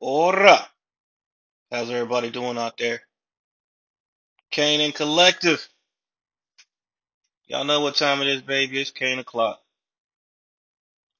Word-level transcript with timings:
Ora! 0.00 0.68
How's 1.70 1.90
everybody 1.90 2.30
doing 2.30 2.58
out 2.58 2.76
there? 2.76 3.00
Kane 4.50 4.80
and 4.80 4.94
Collective. 4.94 5.66
Y'all 7.46 7.64
know 7.64 7.80
what 7.80 7.96
time 7.96 8.20
it 8.20 8.28
is, 8.28 8.42
baby. 8.42 8.80
It's 8.80 8.90
Kane 8.90 9.18
o'clock. 9.18 9.60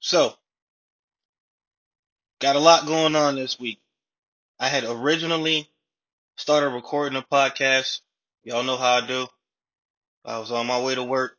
So, 0.00 0.34
got 2.38 2.56
a 2.56 2.60
lot 2.60 2.86
going 2.86 3.16
on 3.16 3.36
this 3.36 3.58
week. 3.58 3.80
I 4.60 4.68
had 4.68 4.84
originally 4.84 5.68
started 6.36 6.68
recording 6.68 7.18
a 7.18 7.22
podcast. 7.22 8.00
Y'all 8.44 8.62
know 8.62 8.76
how 8.76 8.94
I 8.94 9.06
do. 9.06 9.26
I 10.24 10.38
was 10.38 10.52
on 10.52 10.66
my 10.66 10.80
way 10.80 10.94
to 10.94 11.02
work. 11.02 11.36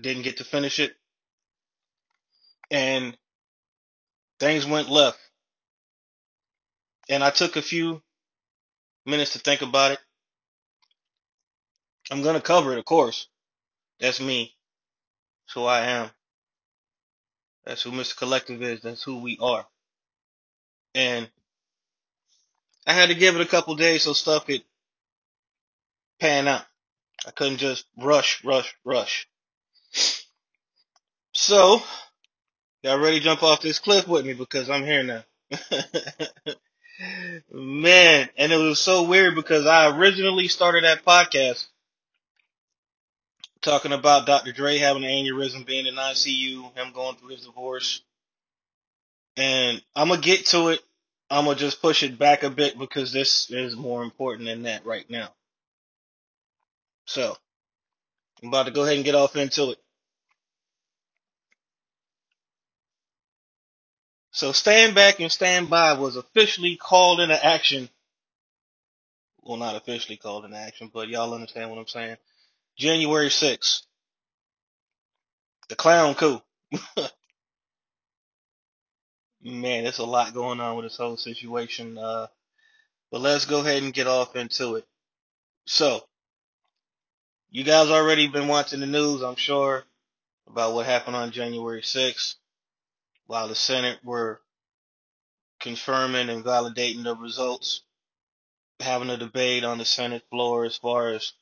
Didn't 0.00 0.22
get 0.22 0.36
to 0.36 0.44
finish 0.44 0.78
it. 0.78 0.94
And 2.70 3.16
things 4.38 4.64
went 4.64 4.88
left. 4.88 5.18
And 7.08 7.24
I 7.24 7.30
took 7.30 7.56
a 7.56 7.62
few 7.62 8.02
minutes 9.06 9.34
to 9.34 9.38
think 9.40 9.62
about 9.62 9.92
it. 9.92 9.98
I'm 12.10 12.22
gonna 12.22 12.40
cover 12.40 12.72
it, 12.72 12.78
of 12.78 12.84
course. 12.84 13.28
That's 14.00 14.20
me. 14.20 14.54
That's 15.46 15.54
who 15.54 15.64
I 15.64 15.80
am. 15.82 16.10
That's 17.64 17.82
who 17.82 17.92
Mr. 17.92 18.16
Collective 18.16 18.62
is. 18.62 18.82
That's 18.82 19.02
who 19.02 19.20
we 19.20 19.38
are. 19.40 19.66
And 20.94 21.30
I 22.86 22.94
had 22.94 23.08
to 23.10 23.14
give 23.14 23.34
it 23.36 23.42
a 23.42 23.46
couple 23.50 23.74
days 23.76 24.04
so 24.04 24.12
stuff 24.14 24.46
could 24.46 24.62
pan 26.20 26.48
out. 26.48 26.64
I 27.26 27.30
couldn't 27.32 27.58
just 27.58 27.86
rush, 27.98 28.44
rush, 28.44 28.74
rush. 28.84 29.28
So, 31.32 31.80
y'all 32.82 32.98
ready 32.98 33.18
to 33.18 33.24
jump 33.24 33.42
off 33.42 33.62
this 33.62 33.78
cliff 33.80 34.08
with 34.08 34.26
me 34.26 34.34
because 34.34 34.70
I'm 34.70 34.84
here 34.84 35.02
now. 35.04 35.24
Man, 37.52 38.28
and 38.38 38.52
it 38.52 38.56
was 38.56 38.80
so 38.80 39.02
weird 39.04 39.34
because 39.34 39.66
I 39.66 39.96
originally 39.96 40.48
started 40.48 40.84
that 40.84 41.04
podcast 41.04 41.66
talking 43.60 43.92
about 43.92 44.26
Dr. 44.26 44.52
Dre 44.52 44.78
having 44.78 45.04
an 45.04 45.10
aneurysm, 45.10 45.66
being 45.66 45.86
in 45.86 45.96
ICU, 45.96 46.74
him 46.76 46.92
going 46.94 47.16
through 47.16 47.30
his 47.30 47.44
divorce. 47.44 48.00
And 49.36 49.82
I'm 49.94 50.08
going 50.08 50.20
to 50.20 50.26
get 50.26 50.46
to 50.46 50.68
it. 50.68 50.80
I'm 51.28 51.44
going 51.44 51.56
to 51.56 51.64
just 51.64 51.82
push 51.82 52.02
it 52.02 52.18
back 52.18 52.44
a 52.44 52.50
bit 52.50 52.78
because 52.78 53.12
this 53.12 53.50
is 53.50 53.76
more 53.76 54.02
important 54.02 54.46
than 54.46 54.62
that 54.62 54.86
right 54.86 55.08
now. 55.10 55.28
So, 57.06 57.36
I'm 58.42 58.48
about 58.48 58.66
to 58.66 58.72
go 58.72 58.84
ahead 58.84 58.96
and 58.96 59.04
get 59.04 59.14
off 59.14 59.36
into 59.36 59.72
it. 59.72 59.78
So, 64.36 64.52
Stand 64.52 64.94
Back 64.94 65.18
and 65.18 65.32
Stand 65.32 65.70
By 65.70 65.94
was 65.94 66.16
officially 66.16 66.76
called 66.76 67.20
into 67.20 67.42
action. 67.42 67.88
Well, 69.40 69.56
not 69.56 69.76
officially 69.76 70.18
called 70.18 70.44
into 70.44 70.58
action, 70.58 70.90
but 70.92 71.08
y'all 71.08 71.32
understand 71.32 71.70
what 71.70 71.78
I'm 71.78 71.86
saying. 71.86 72.18
January 72.76 73.30
6th. 73.30 73.86
The 75.70 75.74
clown 75.74 76.14
coup. 76.16 76.42
Man, 79.42 79.84
there's 79.84 80.00
a 80.00 80.04
lot 80.04 80.34
going 80.34 80.60
on 80.60 80.76
with 80.76 80.84
this 80.84 80.98
whole 80.98 81.16
situation. 81.16 81.96
Uh, 81.96 82.26
but 83.10 83.22
let's 83.22 83.46
go 83.46 83.60
ahead 83.60 83.82
and 83.82 83.94
get 83.94 84.06
off 84.06 84.36
into 84.36 84.74
it. 84.74 84.84
So, 85.64 86.04
you 87.50 87.64
guys 87.64 87.88
already 87.88 88.28
been 88.28 88.48
watching 88.48 88.80
the 88.80 88.86
news, 88.86 89.22
I'm 89.22 89.36
sure, 89.36 89.84
about 90.46 90.74
what 90.74 90.84
happened 90.84 91.16
on 91.16 91.30
January 91.30 91.80
6th 91.80 92.34
while 93.26 93.48
the 93.48 93.54
Senate 93.56 93.98
were 94.04 94.40
confirming 95.60 96.30
and 96.30 96.44
validating 96.44 97.04
the 97.04 97.16
results, 97.16 97.82
having 98.80 99.10
a 99.10 99.16
debate 99.18 99.64
on 99.64 99.78
the 99.78 99.84
Senate 99.86 100.24
floor 100.30 100.64
as 100.64 100.76
far 100.78 101.10
as 101.12 101.32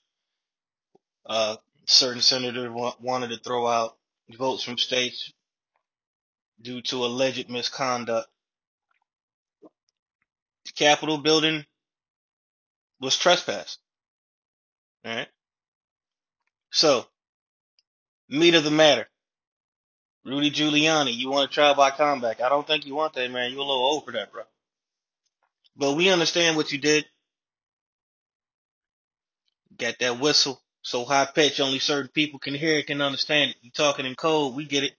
uh, 1.26 1.56
certain 1.86 2.22
senators 2.22 2.70
wa- 2.70 2.94
wanted 3.00 3.30
to 3.30 3.38
throw 3.38 3.66
out 3.66 3.96
votes 4.38 4.62
from 4.64 4.78
states 4.78 5.32
due 6.62 6.82
to 6.82 7.04
alleged 7.04 7.50
misconduct. 7.50 8.28
The 10.66 10.72
Capitol 10.72 11.18
building 11.18 11.64
was 13.00 13.16
trespassed. 13.18 13.78
All 15.04 15.14
right. 15.16 15.28
So, 16.72 17.06
meat 18.28 18.54
of 18.54 18.64
the 18.64 18.70
matter. 18.72 19.08
Rudy 20.24 20.50
Giuliani, 20.50 21.14
you 21.14 21.30
want 21.30 21.50
a 21.50 21.52
trial 21.52 21.74
by 21.74 21.90
combat. 21.90 22.40
I 22.42 22.48
don't 22.48 22.66
think 22.66 22.86
you 22.86 22.94
want 22.94 23.12
that, 23.14 23.30
man. 23.30 23.50
You're 23.50 23.60
a 23.60 23.64
little 23.64 23.74
old 23.74 24.04
for 24.04 24.12
that, 24.12 24.32
bro. 24.32 24.42
But 25.76 25.94
we 25.96 26.08
understand 26.08 26.56
what 26.56 26.72
you 26.72 26.78
did. 26.78 27.04
Got 29.76 29.98
that 29.98 30.20
whistle 30.20 30.62
so 30.84 31.04
high 31.04 31.24
pitch 31.24 31.60
only 31.60 31.78
certain 31.78 32.10
people 32.10 32.38
can 32.38 32.54
hear 32.54 32.78
it, 32.78 32.86
can 32.86 33.00
understand 33.00 33.50
it. 33.50 33.56
You 33.62 33.70
talking 33.70 34.04
in 34.04 34.14
code, 34.14 34.54
we 34.54 34.66
get 34.66 34.84
it. 34.84 34.94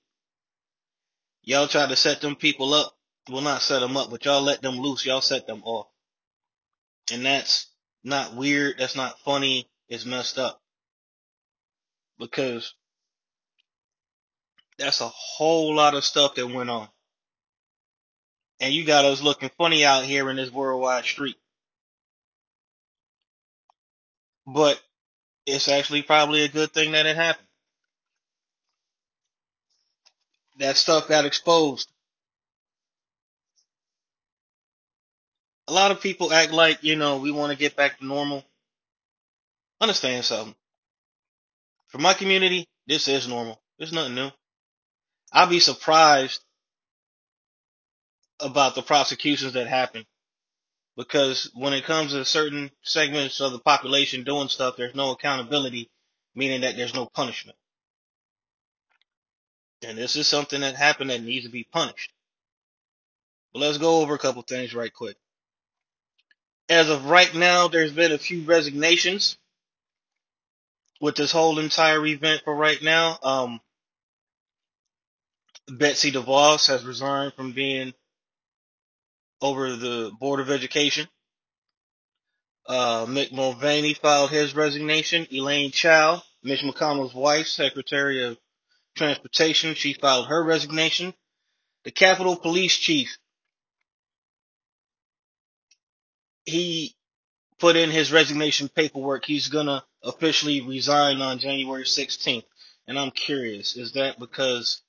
Y'all 1.44 1.68
try 1.68 1.88
to 1.88 1.96
set 1.96 2.22
them 2.22 2.36
people 2.36 2.74
up. 2.74 2.98
Well, 3.30 3.42
not 3.42 3.62
set 3.62 3.80
them 3.80 3.96
up, 3.96 4.10
but 4.10 4.26
y'all 4.26 4.42
let 4.42 4.62
them 4.62 4.80
loose. 4.80 5.06
Y'all 5.06 5.22
set 5.22 5.46
them 5.46 5.62
off. 5.64 5.88
And 7.12 7.24
that's 7.26 7.68
not 8.04 8.36
weird. 8.36 8.76
That's 8.80 8.96
not 8.96 9.20
funny. 9.20 9.70
It's 9.88 10.06
messed 10.06 10.40
up 10.40 10.60
because 12.18 12.74
that's 14.78 15.02
a 15.02 15.08
whole 15.08 15.74
lot 15.76 15.96
of 15.96 16.04
stuff 16.04 16.36
that 16.36 16.48
went 16.48 16.70
on. 16.70 16.88
And 18.60 18.74
you 18.74 18.86
got 18.86 19.06
us 19.06 19.22
looking 19.22 19.50
funny 19.58 19.86
out 19.86 20.06
here 20.06 20.30
in 20.30 20.38
this 20.38 20.52
worldwide 20.52 21.06
street. 21.06 21.36
But 24.48 24.82
it's 25.46 25.68
actually 25.68 26.02
probably 26.04 26.44
a 26.44 26.50
good 26.50 26.72
thing 26.72 26.92
that 26.92 27.06
it 27.06 27.16
happened. 27.16 27.48
That 30.60 30.78
stuff 30.78 31.08
got 31.08 31.26
exposed. 31.26 31.90
A 35.68 35.74
lot 35.74 35.92
of 35.92 36.02
people 36.02 36.32
act 36.32 36.52
like, 36.52 36.84
you 36.84 36.96
know, 36.96 37.18
we 37.18 37.32
want 37.32 37.52
to 37.52 37.58
get 37.58 37.76
back 37.76 37.98
to 38.00 38.06
normal. 38.06 38.46
Understand 39.82 40.24
something. 40.24 40.56
For 41.88 41.98
my 41.98 42.14
community, 42.14 42.68
this 42.88 43.08
is 43.08 43.28
normal. 43.28 43.60
There's 43.78 43.92
nothing 43.92 44.16
new. 44.16 44.30
I'll 45.36 45.50
be 45.50 45.60
surprised 45.60 46.42
about 48.40 48.74
the 48.76 48.82
prosecutions 48.82 49.54
that 49.54 49.68
happen 49.68 50.06
because 50.96 51.52
when 51.56 51.74
it 51.74 51.84
comes 51.84 52.14
to 52.14 52.24
certain 52.24 52.72
segments 52.84 53.42
of 53.42 53.52
the 53.52 53.60
population 53.60 54.24
doing 54.24 54.48
stuff, 54.48 54.78
there's 54.78 54.96
no 54.96 55.12
accountability, 55.12 55.90
meaning 56.36 56.62
that 56.62 56.78
there's 56.78 56.94
no 56.96 57.06
punishment. 57.06 57.58
And 59.86 59.98
this 59.98 60.16
is 60.16 60.26
something 60.26 60.62
that 60.62 60.76
happened 60.78 61.10
that 61.10 61.22
needs 61.22 61.46
to 61.46 61.52
be 61.52 61.68
punished. 61.70 62.14
But 63.54 63.60
let's 63.60 63.78
go 63.78 64.02
over 64.02 64.16
a 64.16 64.20
couple 64.20 64.42
things 64.44 64.74
right 64.74 64.94
quick. 64.94 65.18
As 66.70 66.90
of 66.90 67.06
right 67.08 67.34
now, 67.36 67.68
there's 67.68 67.92
been 67.92 68.14
a 68.14 68.18
few 68.18 68.44
resignations 68.46 69.38
with 71.02 71.16
this 71.16 71.34
whole 71.34 71.60
entire 71.60 72.06
event 72.06 72.42
for 72.46 72.56
right 72.56 72.82
now. 72.82 73.20
Um, 73.22 73.62
Betsy 75.68 76.12
DeVos 76.12 76.68
has 76.68 76.86
resigned 76.86 77.34
from 77.34 77.52
being 77.52 77.94
over 79.42 79.76
the 79.76 80.12
Board 80.20 80.40
of 80.40 80.52
Education. 80.52 81.08
Uh, 82.68 83.06
Mick 83.06 83.32
Mulvaney 83.32 83.94
filed 83.94 84.32
his 84.32 84.56
resignation. 84.56 85.28
Elaine 85.32 85.72
Chao, 85.72 86.22
Mitch 86.44 86.62
McConnell's 86.62 87.14
wife, 87.14 87.48
Secretary 87.48 88.24
of 88.24 88.38
Transportation, 88.96 89.76
she 89.76 89.94
filed 89.94 90.28
her 90.28 90.44
resignation. 90.44 91.14
The 91.84 91.92
Capitol 91.92 92.36
Police 92.38 92.76
Chief, 92.76 93.18
he 96.46 96.96
put 97.60 97.76
in 97.76 97.92
his 97.92 98.12
resignation 98.12 98.70
paperwork. 98.70 99.26
He's 99.26 99.50
gonna 99.50 99.84
officially 100.02 100.62
resign 100.62 101.22
on 101.22 101.40
January 101.40 101.84
16th. 101.84 102.46
And 102.88 102.98
I'm 102.98 103.12
curious, 103.12 103.76
is 103.76 103.94
that 103.94 104.20
because 104.20 104.82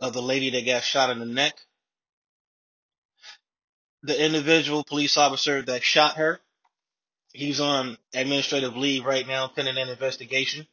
of 0.00 0.12
the 0.12 0.22
lady 0.22 0.50
that 0.50 0.66
got 0.66 0.82
shot 0.82 1.10
in 1.10 1.18
the 1.18 1.26
neck? 1.26 1.54
The 4.02 4.24
individual 4.24 4.84
police 4.84 5.16
officer 5.16 5.62
that 5.62 5.82
shot 5.82 6.16
her, 6.16 6.40
he's 7.32 7.60
on 7.60 7.98
administrative 8.14 8.76
leave 8.76 9.04
right 9.04 9.26
now, 9.26 9.48
pending 9.48 9.78
an 9.78 9.88
investigation. 9.88 10.66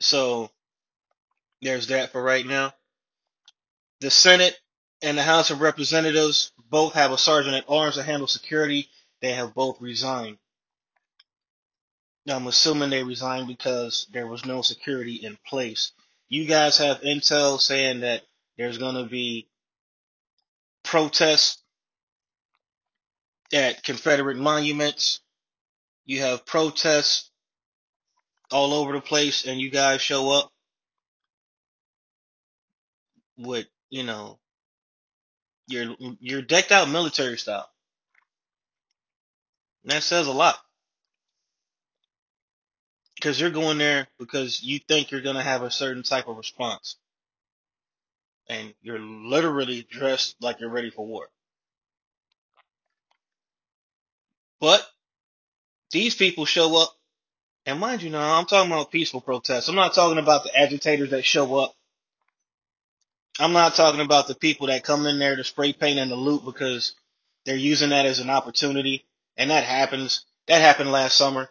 So 0.00 0.50
there's 1.62 1.88
that 1.88 2.12
for 2.12 2.22
right 2.22 2.46
now. 2.46 2.72
The 4.00 4.10
Senate 4.10 4.56
and 5.02 5.18
the 5.18 5.22
House 5.22 5.50
of 5.50 5.60
Representatives 5.60 6.52
both 6.70 6.94
have 6.94 7.12
a 7.12 7.18
sergeant 7.18 7.56
at 7.56 7.64
arms 7.68 7.96
to 7.96 8.02
handle 8.02 8.28
security. 8.28 8.88
They 9.22 9.32
have 9.32 9.54
both 9.54 9.80
resigned. 9.80 10.38
I'm 12.30 12.46
assuming 12.46 12.90
they 12.90 13.02
resigned 13.04 13.48
because 13.48 14.06
there 14.12 14.26
was 14.26 14.46
no 14.46 14.62
security 14.62 15.16
in 15.16 15.38
place. 15.46 15.92
You 16.28 16.46
guys 16.46 16.78
have 16.78 17.00
intel 17.02 17.60
saying 17.60 18.00
that 18.00 18.22
There's 18.58 18.78
going 18.78 18.96
to 18.96 19.04
be 19.04 19.48
protests 20.84 21.62
at 23.52 23.82
Confederate 23.84 24.36
monuments. 24.38 25.20
You 26.06 26.20
have 26.22 26.46
protests 26.46 27.30
all 28.50 28.74
over 28.74 28.92
the 28.94 29.00
place, 29.00 29.46
and 29.46 29.60
you 29.60 29.70
guys 29.70 30.00
show 30.02 30.30
up 30.30 30.50
with, 33.38 33.66
you 33.90 34.04
know, 34.04 34.38
your 35.68 35.94
your 36.20 36.42
decked 36.42 36.72
out 36.72 36.88
military 36.90 37.38
style. 37.38 37.68
That 39.84 40.02
says 40.02 40.26
a 40.26 40.32
lot 40.32 40.56
because 43.18 43.40
you're 43.40 43.50
going 43.50 43.78
there 43.78 44.06
because 44.18 44.62
you 44.62 44.78
think 44.78 45.10
you're 45.10 45.20
going 45.22 45.36
to 45.36 45.42
have 45.42 45.62
a 45.62 45.70
certain 45.70 46.02
type 46.04 46.28
of 46.28 46.36
response, 46.36 46.96
and 48.48 48.74
you're 48.82 49.00
literally 49.00 49.86
dressed 49.90 50.36
like 50.40 50.60
you're 50.60 50.70
ready 50.70 50.90
for 50.90 51.06
war. 51.06 51.28
But 54.60 54.86
these 55.92 56.14
people 56.14 56.44
show 56.44 56.76
up, 56.80 56.94
and 57.66 57.80
mind 57.80 58.02
you, 58.02 58.10
now 58.10 58.38
I'm 58.38 58.46
talking 58.46 58.70
about 58.72 58.92
peaceful 58.92 59.20
protests. 59.20 59.68
I'm 59.68 59.74
not 59.76 59.94
talking 59.94 60.18
about 60.18 60.44
the 60.44 60.56
agitators 60.58 61.10
that 61.10 61.24
show 61.24 61.56
up. 61.58 61.74
I'm 63.40 63.52
not 63.52 63.74
talking 63.74 64.00
about 64.00 64.28
the 64.28 64.34
people 64.36 64.68
that 64.68 64.84
come 64.84 65.06
in 65.06 65.18
there 65.18 65.36
to 65.36 65.44
spray 65.44 65.72
paint 65.72 65.98
and 65.98 66.10
the 66.10 66.16
loot 66.16 66.44
because 66.44 66.94
they're 67.46 67.56
using 67.56 67.90
that 67.90 68.06
as 68.06 68.20
an 68.20 68.30
opportunity, 68.30 69.06
and 69.36 69.50
that 69.50 69.64
happens. 69.64 70.24
That 70.48 70.60
happened 70.60 70.92
last 70.92 71.16
summer. 71.16 71.50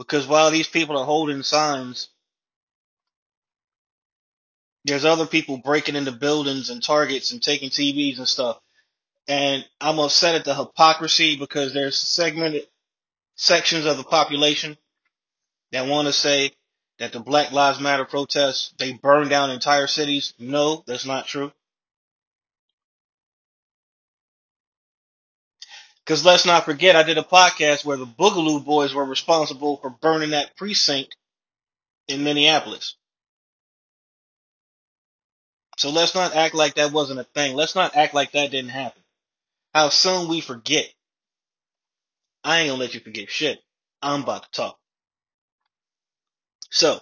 Because 0.00 0.26
while 0.26 0.50
these 0.50 0.66
people 0.66 0.96
are 0.96 1.04
holding 1.04 1.42
signs, 1.42 2.08
there's 4.86 5.04
other 5.04 5.26
people 5.26 5.58
breaking 5.58 5.94
into 5.94 6.10
buildings 6.10 6.70
and 6.70 6.82
targets 6.82 7.32
and 7.32 7.42
taking 7.42 7.68
TVs 7.68 8.16
and 8.16 8.26
stuff. 8.26 8.58
And 9.28 9.62
I'm 9.78 9.98
upset 9.98 10.36
at 10.36 10.46
the 10.46 10.54
hypocrisy 10.54 11.36
because 11.36 11.74
there's 11.74 11.98
segmented 11.98 12.66
sections 13.36 13.84
of 13.84 13.98
the 13.98 14.02
population 14.02 14.78
that 15.72 15.86
want 15.86 16.06
to 16.08 16.14
say 16.14 16.52
that 16.98 17.12
the 17.12 17.20
Black 17.20 17.52
Lives 17.52 17.78
Matter 17.78 18.06
protests, 18.06 18.72
they 18.78 18.94
burn 18.94 19.28
down 19.28 19.50
entire 19.50 19.86
cities. 19.86 20.32
No, 20.38 20.82
that's 20.86 21.04
not 21.04 21.26
true. 21.26 21.52
Because 26.10 26.24
let's 26.24 26.44
not 26.44 26.64
forget, 26.64 26.96
I 26.96 27.04
did 27.04 27.18
a 27.18 27.22
podcast 27.22 27.84
where 27.84 27.96
the 27.96 28.04
Boogaloo 28.04 28.64
Boys 28.64 28.92
were 28.92 29.04
responsible 29.04 29.76
for 29.76 29.90
burning 29.90 30.30
that 30.30 30.56
precinct 30.56 31.14
in 32.08 32.24
Minneapolis. 32.24 32.96
So 35.78 35.90
let's 35.90 36.16
not 36.16 36.34
act 36.34 36.56
like 36.56 36.74
that 36.74 36.90
wasn't 36.90 37.20
a 37.20 37.24
thing. 37.24 37.54
Let's 37.54 37.76
not 37.76 37.94
act 37.94 38.12
like 38.12 38.32
that 38.32 38.50
didn't 38.50 38.70
happen. 38.70 39.00
How 39.72 39.90
soon 39.90 40.26
we 40.26 40.40
forget. 40.40 40.92
I 42.42 42.58
ain't 42.58 42.70
gonna 42.70 42.80
let 42.80 42.94
you 42.94 42.98
forget 42.98 43.30
shit. 43.30 43.60
I'm 44.02 44.24
about 44.24 44.42
to 44.42 44.50
talk. 44.50 44.80
So, 46.70 47.00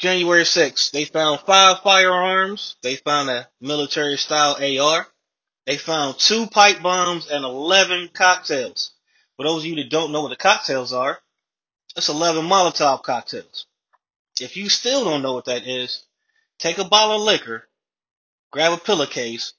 January 0.00 0.42
6th, 0.42 0.90
they 0.90 1.04
found 1.04 1.38
five 1.46 1.78
firearms. 1.82 2.74
They 2.82 2.96
found 2.96 3.30
a 3.30 3.48
military 3.60 4.16
style 4.16 4.56
AR. 4.60 5.06
They 5.68 5.76
found 5.76 6.18
two 6.18 6.46
pipe 6.46 6.80
bombs 6.80 7.28
and 7.30 7.44
11 7.44 8.08
cocktails. 8.14 8.92
For 9.36 9.42
those 9.42 9.64
of 9.64 9.66
you 9.66 9.76
that 9.76 9.90
don't 9.90 10.12
know 10.12 10.22
what 10.22 10.30
the 10.30 10.36
cocktails 10.36 10.94
are, 10.94 11.20
that's 11.94 12.08
11 12.08 12.46
Molotov 12.46 13.02
cocktails. 13.02 13.66
If 14.40 14.56
you 14.56 14.70
still 14.70 15.04
don't 15.04 15.20
know 15.20 15.34
what 15.34 15.44
that 15.44 15.66
is, 15.66 16.04
take 16.58 16.78
a 16.78 16.84
bottle 16.84 17.16
of 17.16 17.20
liquor, 17.20 17.68
grab 18.50 18.72
a 18.72 18.78
pillowcase, 18.78 19.52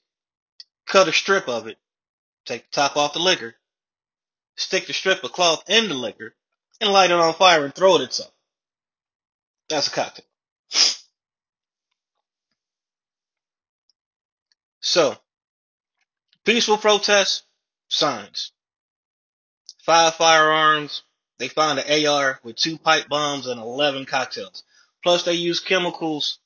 cut 0.84 1.06
a 1.06 1.12
strip 1.12 1.48
of 1.48 1.68
it, 1.68 1.78
take 2.44 2.68
the 2.68 2.72
top 2.72 2.96
off 2.96 3.12
the 3.12 3.20
liquor, 3.20 3.54
stick 4.56 4.88
the 4.88 4.92
strip 4.92 5.22
of 5.22 5.30
cloth 5.30 5.62
in 5.70 5.88
the 5.88 5.94
liquor, 5.94 6.34
and 6.80 6.92
light 6.92 7.12
it 7.12 7.16
on 7.16 7.34
fire 7.34 7.64
and 7.64 7.72
throw 7.72 7.94
it 7.94 8.02
at 8.02 8.14
something. 8.14 8.34
That's 9.68 9.86
a 9.86 9.92
cocktail. 9.92 10.26
So, 14.80 15.16
peaceful 16.50 16.78
protests, 16.78 17.44
signs. 17.86 18.50
Five 19.84 20.16
firearms. 20.16 21.04
They 21.38 21.46
found 21.46 21.78
an 21.78 22.06
AR 22.06 22.40
with 22.42 22.56
two 22.56 22.76
pipe 22.76 23.08
bombs 23.08 23.46
and 23.46 23.60
11 23.60 24.06
cocktails. 24.06 24.64
Plus, 25.04 25.22
they 25.22 25.34
used 25.34 25.64
chemicals 25.64 26.40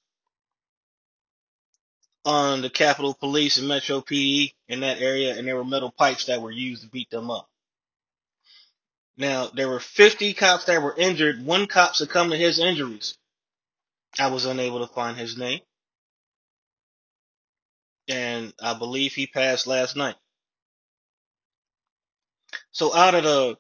on 2.23 2.61
the 2.61 2.69
Capitol 2.69 3.15
Police 3.15 3.56
and 3.56 3.67
Metro 3.67 4.03
PD 4.03 4.53
in 4.69 4.81
that 4.81 5.01
area, 5.01 5.39
and 5.39 5.49
there 5.49 5.56
were 5.56 5.65
metal 5.65 5.91
pipes 5.91 6.27
that 6.27 6.43
were 6.43 6.50
used 6.50 6.83
to 6.83 6.89
beat 6.89 7.09
them 7.09 7.31
up. 7.31 7.49
Now, 9.17 9.47
there 9.47 9.71
were 9.71 9.81
50 9.81 10.35
cops 10.35 10.67
that 10.67 10.83
were 10.83 10.95
injured. 10.95 11.47
One 11.47 11.67
cop 11.67 11.97
succumbed 11.97 12.33
to 12.33 12.37
his 12.37 12.59
injuries. 12.59 13.17
I 14.19 14.27
was 14.27 14.45
unable 14.45 14.87
to 14.87 14.93
find 14.93 15.17
his 15.17 15.39
name. 15.39 15.61
And 18.09 18.53
I 18.61 18.75
believe 18.75 19.15
he 19.15 19.27
passed 19.27 19.67
last 19.67 19.97
night. 19.97 20.17
So 22.73 22.95
out 22.95 23.15
of 23.15 23.25
the 23.25 23.59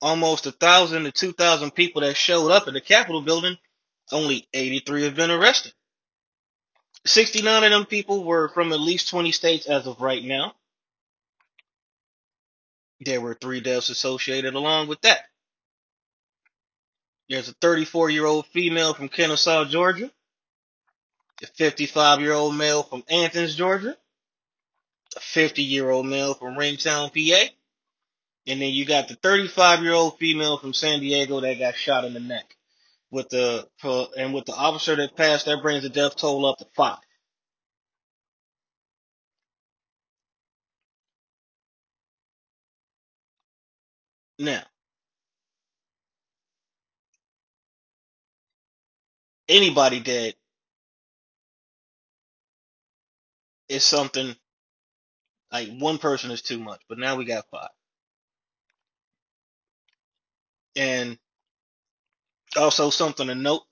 almost 0.00 0.46
a 0.46 0.52
thousand 0.52 1.04
to 1.04 1.12
two 1.12 1.32
thousand 1.32 1.72
people 1.72 2.02
that 2.02 2.16
showed 2.16 2.50
up 2.50 2.66
at 2.66 2.74
the 2.74 2.80
Capitol 2.80 3.22
building, 3.22 3.56
only 4.12 4.48
83 4.52 5.04
have 5.04 5.14
been 5.14 5.30
arrested. 5.30 5.72
69 7.06 7.64
of 7.64 7.70
them 7.70 7.86
people 7.86 8.24
were 8.24 8.48
from 8.48 8.72
at 8.72 8.80
least 8.80 9.08
20 9.08 9.32
states 9.32 9.66
as 9.66 9.86
of 9.86 10.00
right 10.00 10.22
now. 10.22 10.54
There 13.00 13.20
were 13.20 13.34
three 13.34 13.60
deaths 13.60 13.88
associated 13.88 14.54
along 14.54 14.88
with 14.88 15.00
that. 15.02 15.20
There's 17.28 17.48
a 17.48 17.54
34 17.54 18.10
year 18.10 18.26
old 18.26 18.46
female 18.46 18.92
from 18.92 19.08
Kennesaw, 19.08 19.64
Georgia, 19.66 20.10
a 21.42 21.46
55 21.46 22.20
year 22.20 22.32
old 22.32 22.56
male 22.56 22.82
from 22.82 23.02
Athens, 23.10 23.54
Georgia, 23.54 23.96
a 25.16 25.20
50 25.20 25.62
year 25.62 25.90
old 25.90 26.06
male 26.06 26.34
from 26.34 26.54
Ringtown, 26.54 27.10
PA, 27.12 27.52
and 28.46 28.60
then 28.60 28.70
you 28.72 28.84
got 28.84 29.08
the 29.08 29.16
35 29.16 29.82
year 29.82 29.92
old 29.92 30.18
female 30.18 30.58
from 30.58 30.72
San 30.72 31.00
Diego 31.00 31.40
that 31.40 31.58
got 31.58 31.74
shot 31.76 32.04
in 32.04 32.14
the 32.14 32.20
neck. 32.20 32.56
With 33.12 33.28
the 33.30 33.68
and 34.16 34.32
with 34.32 34.44
the 34.44 34.54
officer 34.54 34.94
that 34.94 35.16
passed, 35.16 35.46
that 35.46 35.62
brings 35.62 35.82
the 35.82 35.88
death 35.88 36.14
toll 36.16 36.46
up 36.46 36.58
to 36.58 36.66
five. 36.76 36.98
Now, 44.38 44.62
anybody 49.48 50.00
dead 50.00 50.34
is 53.70 53.84
something 53.84 54.36
like 55.52 55.70
one 55.78 55.98
person 55.98 56.32
is 56.32 56.42
too 56.42 56.58
much, 56.58 56.82
but 56.88 56.98
now 56.98 57.16
we 57.16 57.24
got 57.24 57.46
five. 57.50 57.70
And 60.76 61.18
also 62.56 62.90
something 62.90 63.28
to 63.28 63.34
note, 63.34 63.62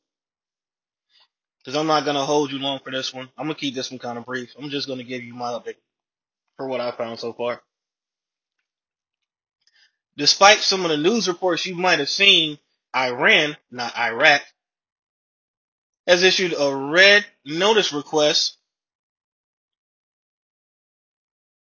because 1.59 1.77
I'm 1.77 1.87
not 1.89 2.05
gonna 2.05 2.25
hold 2.25 2.53
you 2.53 2.59
long 2.59 2.81
for 2.85 2.93
this 2.93 3.15
one. 3.15 3.29
I'm 3.39 3.47
gonna 3.47 3.57
keep 3.57 3.75
this 3.75 3.91
one 3.91 3.99
kind 3.99 4.19
of 4.19 4.27
brief. 4.27 4.55
I'm 4.59 4.71
just 4.71 4.89
gonna 4.89 5.05
give 5.05 5.25
you 5.25 5.35
my 5.35 5.51
update 5.53 5.77
for 6.57 6.69
what 6.69 6.81
I 6.81 6.93
found 6.93 7.21
so 7.21 7.33
far. 7.33 7.63
Despite 10.17 10.59
some 10.59 10.85
of 10.85 10.91
the 10.91 10.99
news 10.99 11.29
reports 11.29 11.67
you 11.67 11.77
might 11.77 12.01
have 12.01 12.11
seen, 12.11 12.59
Iran, 12.97 13.57
not 13.71 13.97
Iraq, 13.99 14.43
has 16.07 16.23
issued 16.25 16.55
a 16.59 16.77
red 16.77 17.27
notice 17.47 17.93
request 17.95 18.58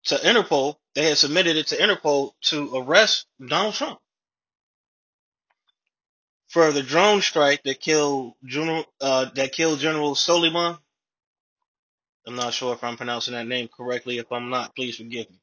to 0.08 0.16
Interpol. 0.16 0.76
They 0.94 1.04
had 1.04 1.18
submitted 1.18 1.56
it 1.56 1.68
to 1.68 1.76
Interpol 1.76 2.32
to 2.42 2.76
arrest 2.76 3.26
Donald 3.44 3.74
Trump 3.74 3.98
for 6.48 6.72
the 6.72 6.82
drone 6.82 7.20
strike 7.20 7.62
that 7.64 7.80
killed 7.80 8.34
General 8.44 8.84
uh, 9.00 9.26
that 9.34 9.52
killed 9.52 9.80
General 9.80 10.14
Soleiman. 10.14 10.78
I'm 12.26 12.36
not 12.36 12.52
sure 12.52 12.74
if 12.74 12.84
I'm 12.84 12.96
pronouncing 12.96 13.34
that 13.34 13.46
name 13.46 13.68
correctly. 13.74 14.18
If 14.18 14.30
I'm 14.32 14.50
not, 14.50 14.74
please 14.74 14.96
forgive 14.96 15.30
me. 15.30 15.40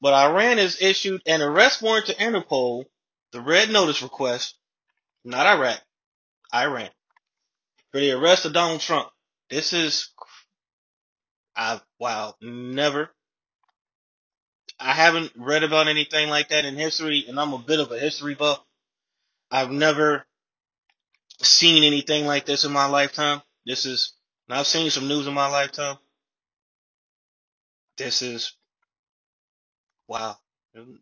But 0.00 0.14
Iran 0.14 0.58
has 0.58 0.80
issued 0.80 1.22
an 1.26 1.42
arrest 1.42 1.82
warrant 1.82 2.06
to 2.06 2.14
Interpol, 2.14 2.84
the 3.32 3.40
red 3.40 3.68
notice 3.70 4.02
request, 4.02 4.56
not 5.24 5.46
Iraq, 5.46 5.80
Iran, 6.54 6.88
for 7.90 8.00
the 8.00 8.12
arrest 8.12 8.44
of 8.44 8.52
Donald 8.52 8.80
Trump. 8.80 9.08
This 9.50 9.72
is, 9.72 10.10
I 11.58 11.82
wow, 12.00 12.36
never. 12.42 13.10
I 14.80 14.92
haven't 14.92 15.32
read 15.36 15.64
about 15.64 15.88
anything 15.88 16.30
like 16.30 16.50
that 16.50 16.64
in 16.66 16.76
history, 16.76 17.24
and 17.28 17.40
I'm 17.40 17.54
a 17.54 17.58
bit 17.58 17.80
of 17.80 17.92
a 17.92 17.98
history 17.98 18.34
buff. 18.34 18.60
I've 19.50 19.70
never 19.70 20.26
seen 21.42 21.84
anything 21.84 22.26
like 22.26 22.46
this 22.46 22.64
in 22.64 22.72
my 22.72 22.86
lifetime. 22.86 23.42
This 23.66 23.86
is, 23.86 24.14
I've 24.50 24.66
seen 24.66 24.90
some 24.90 25.08
news 25.08 25.26
in 25.26 25.34
my 25.34 25.48
lifetime. 25.48 25.96
This 27.98 28.22
is, 28.22 28.54
wow. 30.08 30.36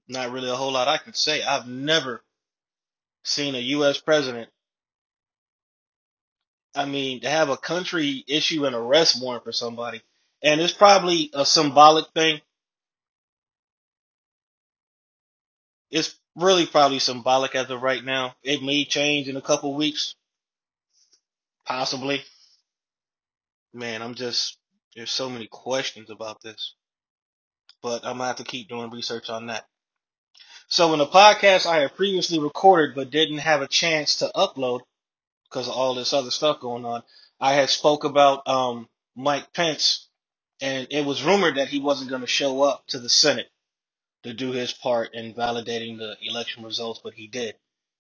Not 0.09 0.33
really 0.33 0.51
a 0.51 0.55
whole 0.57 0.73
lot 0.73 0.89
I 0.89 0.99
can 0.99 1.15
say. 1.15 1.43
I've 1.43 1.69
never 1.69 2.23
seen 3.25 3.55
a 3.55 3.59
U.S. 3.61 4.01
president. 4.01 4.51
I 6.75 6.87
mean, 6.87 7.21
to 7.23 7.31
have 7.31 7.51
a 7.51 7.57
country 7.59 8.25
issue 8.29 8.67
an 8.67 8.75
arrest 8.75 9.23
warrant 9.23 9.45
for 9.45 9.53
somebody, 9.53 10.03
and 10.47 10.61
it's 10.61 10.73
probably 10.73 11.29
a 11.35 11.45
symbolic 11.45 12.07
thing. 12.15 12.41
It's 15.91 16.15
really 16.37 16.67
probably 16.67 17.01
symbolic 17.01 17.57
as 17.57 17.69
of 17.69 17.83
right 17.83 18.05
now. 18.05 18.37
It 18.45 18.63
may 18.63 18.85
change 18.85 19.29
in 19.29 19.37
a 19.37 19.43
couple 19.43 19.75
weeks, 19.75 20.15
possibly. 21.67 22.23
Man, 23.75 24.03
I'm 24.03 24.15
just 24.15 24.57
there's 24.95 25.11
so 25.11 25.29
many 25.29 25.49
questions 25.49 26.11
about 26.11 26.41
this, 26.43 26.75
but 27.83 28.05
I'm 28.07 28.19
gonna 28.19 28.29
have 28.29 28.37
to 28.37 28.45
keep 28.45 28.69
doing 28.69 28.93
research 28.93 29.29
on 29.29 29.49
that. 29.49 29.67
So 30.69 30.93
in 30.93 31.01
the 31.01 31.07
podcast 31.07 31.67
I 31.67 31.79
had 31.79 31.97
previously 31.97 32.39
recorded 32.39 32.95
but 32.95 33.11
didn't 33.11 33.39
have 33.39 33.63
a 33.63 33.69
chance 33.69 34.19
to 34.19 34.31
upload 34.37 34.83
because 35.51 35.67
of 35.67 35.75
all 35.75 35.97
this 35.97 36.13
other 36.13 36.31
stuff 36.31 36.61
going 36.61 36.85
on, 36.85 37.03
I 37.41 37.55
had 37.55 37.69
spoke 37.69 38.05
about 38.05 38.47
um, 38.47 38.89
Mike 39.17 39.53
Pence, 39.53 40.06
and 40.61 40.87
it 40.91 41.05
was 41.05 41.23
rumored 41.23 41.57
that 41.57 41.69
he 41.69 41.81
wasn't 41.81 42.11
going 42.11 42.23
to 42.23 42.27
show 42.27 42.63
up 42.63 42.87
to 42.89 42.99
the 42.99 43.09
Senate 43.09 43.51
to 44.23 44.35
do 44.35 44.53
his 44.53 44.73
part 44.73 45.15
in 45.15 45.35
validating 45.35 45.99
the 45.99 46.17
election 46.23 46.65
results, 46.65 47.01
but 47.03 47.15
he 47.15 47.29
did. 47.29 47.55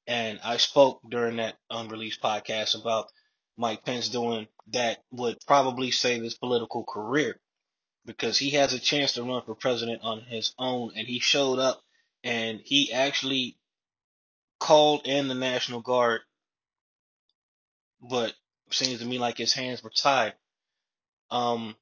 And 0.06 0.40
I 0.44 0.56
spoke 0.56 1.00
during 1.08 1.36
that 1.36 1.56
unreleased 1.70 2.22
podcast 2.22 2.80
about 2.80 3.08
Mike 3.56 3.84
Pence 3.84 4.08
doing 4.08 4.48
that 4.72 4.98
would 5.10 5.38
probably 5.46 5.90
save 5.90 6.22
his 6.22 6.34
political 6.34 6.84
career 6.84 7.40
because 8.04 8.38
he 8.38 8.50
has 8.50 8.72
a 8.72 8.78
chance 8.78 9.14
to 9.14 9.22
run 9.22 9.42
for 9.42 9.54
president 9.54 10.02
on 10.02 10.20
his 10.22 10.54
own, 10.58 10.92
and 10.96 11.06
he 11.06 11.18
showed 11.18 11.58
up 11.58 11.82
and 12.24 12.60
he 12.64 12.92
actually 12.92 13.56
called 14.60 15.06
in 15.06 15.28
the 15.28 15.34
National 15.34 15.80
Guard, 15.80 16.20
but 18.00 18.34
seems 18.70 19.00
to 19.00 19.06
me 19.06 19.18
like 19.18 19.38
his 19.38 19.52
hands 19.52 19.82
were 19.82 19.90
tied. 19.90 20.34
Um, 21.30 21.76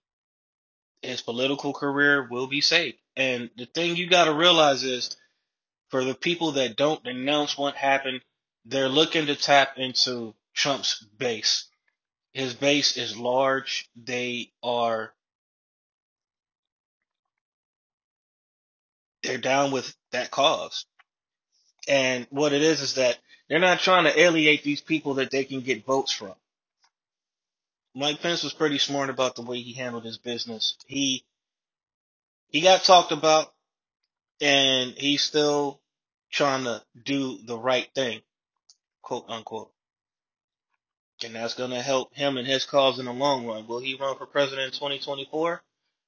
his 1.04 1.20
political 1.20 1.72
career 1.72 2.26
will 2.30 2.46
be 2.46 2.60
saved. 2.60 2.98
And 3.16 3.50
the 3.56 3.66
thing 3.66 3.96
you 3.96 4.08
got 4.08 4.24
to 4.24 4.34
realize 4.34 4.82
is 4.82 5.16
for 5.90 6.04
the 6.04 6.14
people 6.14 6.52
that 6.52 6.76
don't 6.76 7.04
denounce 7.04 7.56
what 7.56 7.76
happened, 7.76 8.20
they're 8.64 8.88
looking 8.88 9.26
to 9.26 9.36
tap 9.36 9.78
into 9.78 10.34
Trump's 10.54 11.04
base. 11.18 11.68
His 12.32 12.54
base 12.54 12.96
is 12.96 13.16
large. 13.16 13.88
They 13.96 14.50
are 14.62 15.12
they're 19.22 19.38
down 19.38 19.70
with 19.70 19.94
that 20.12 20.30
cause. 20.30 20.86
And 21.88 22.26
what 22.30 22.52
it 22.52 22.62
is 22.62 22.80
is 22.80 22.94
that 22.94 23.18
they're 23.48 23.58
not 23.58 23.80
trying 23.80 24.04
to 24.04 24.18
alienate 24.20 24.62
these 24.62 24.80
people 24.80 25.14
that 25.14 25.30
they 25.30 25.44
can 25.44 25.60
get 25.60 25.84
votes 25.84 26.12
from. 26.12 26.34
Mike 27.94 28.20
Pence 28.20 28.42
was 28.42 28.52
pretty 28.52 28.78
smart 28.78 29.08
about 29.08 29.36
the 29.36 29.42
way 29.42 29.60
he 29.60 29.72
handled 29.72 30.04
his 30.04 30.18
business. 30.18 30.76
He 30.86 31.24
he 32.48 32.60
got 32.60 32.84
talked 32.84 33.12
about 33.12 33.52
and 34.40 34.92
he's 34.96 35.22
still 35.22 35.80
trying 36.30 36.64
to 36.64 36.82
do 37.04 37.38
the 37.44 37.56
right 37.56 37.88
thing, 37.94 38.20
quote 39.02 39.26
unquote. 39.28 39.70
And 41.24 41.34
that's 41.36 41.54
going 41.54 41.70
to 41.70 41.80
help 41.80 42.14
him 42.14 42.36
and 42.36 42.46
his 42.46 42.66
cause 42.66 42.98
in 42.98 43.06
the 43.06 43.12
long 43.12 43.46
run. 43.46 43.66
Will 43.68 43.78
he 43.78 43.94
run 43.94 44.18
for 44.18 44.26
president 44.26 44.66
in 44.66 44.72
2024? 44.72 45.62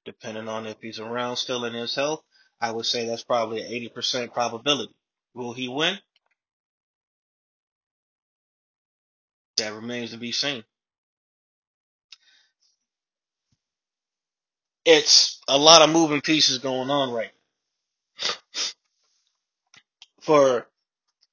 Depending 0.05 0.49
on 0.49 0.67
if 0.67 0.77
he's 0.81 0.99
around 0.99 1.37
still 1.37 1.65
in 1.65 1.73
his 1.73 1.95
health, 1.95 2.23
I 2.61 2.73
would 2.73 2.87
say 2.87 3.07
that's 3.07 3.25
probably 3.25 3.63
an 3.63 3.91
80% 3.91 4.33
probability. 4.33 4.95
Will 5.35 5.53
he 5.53 5.69
win? 5.69 5.99
That 9.57 9.73
remains 9.73 10.11
to 10.11 10.19
be 10.19 10.33
seen. 10.33 10.65
It's 14.87 15.41
a 15.49 15.59
lot 15.59 15.83
of 15.83 15.91
moving 15.91 16.23
pieces 16.23 16.59
going 16.59 16.91
on 16.91 17.13
right 17.13 17.33
now. 17.35 18.63
For 20.23 20.69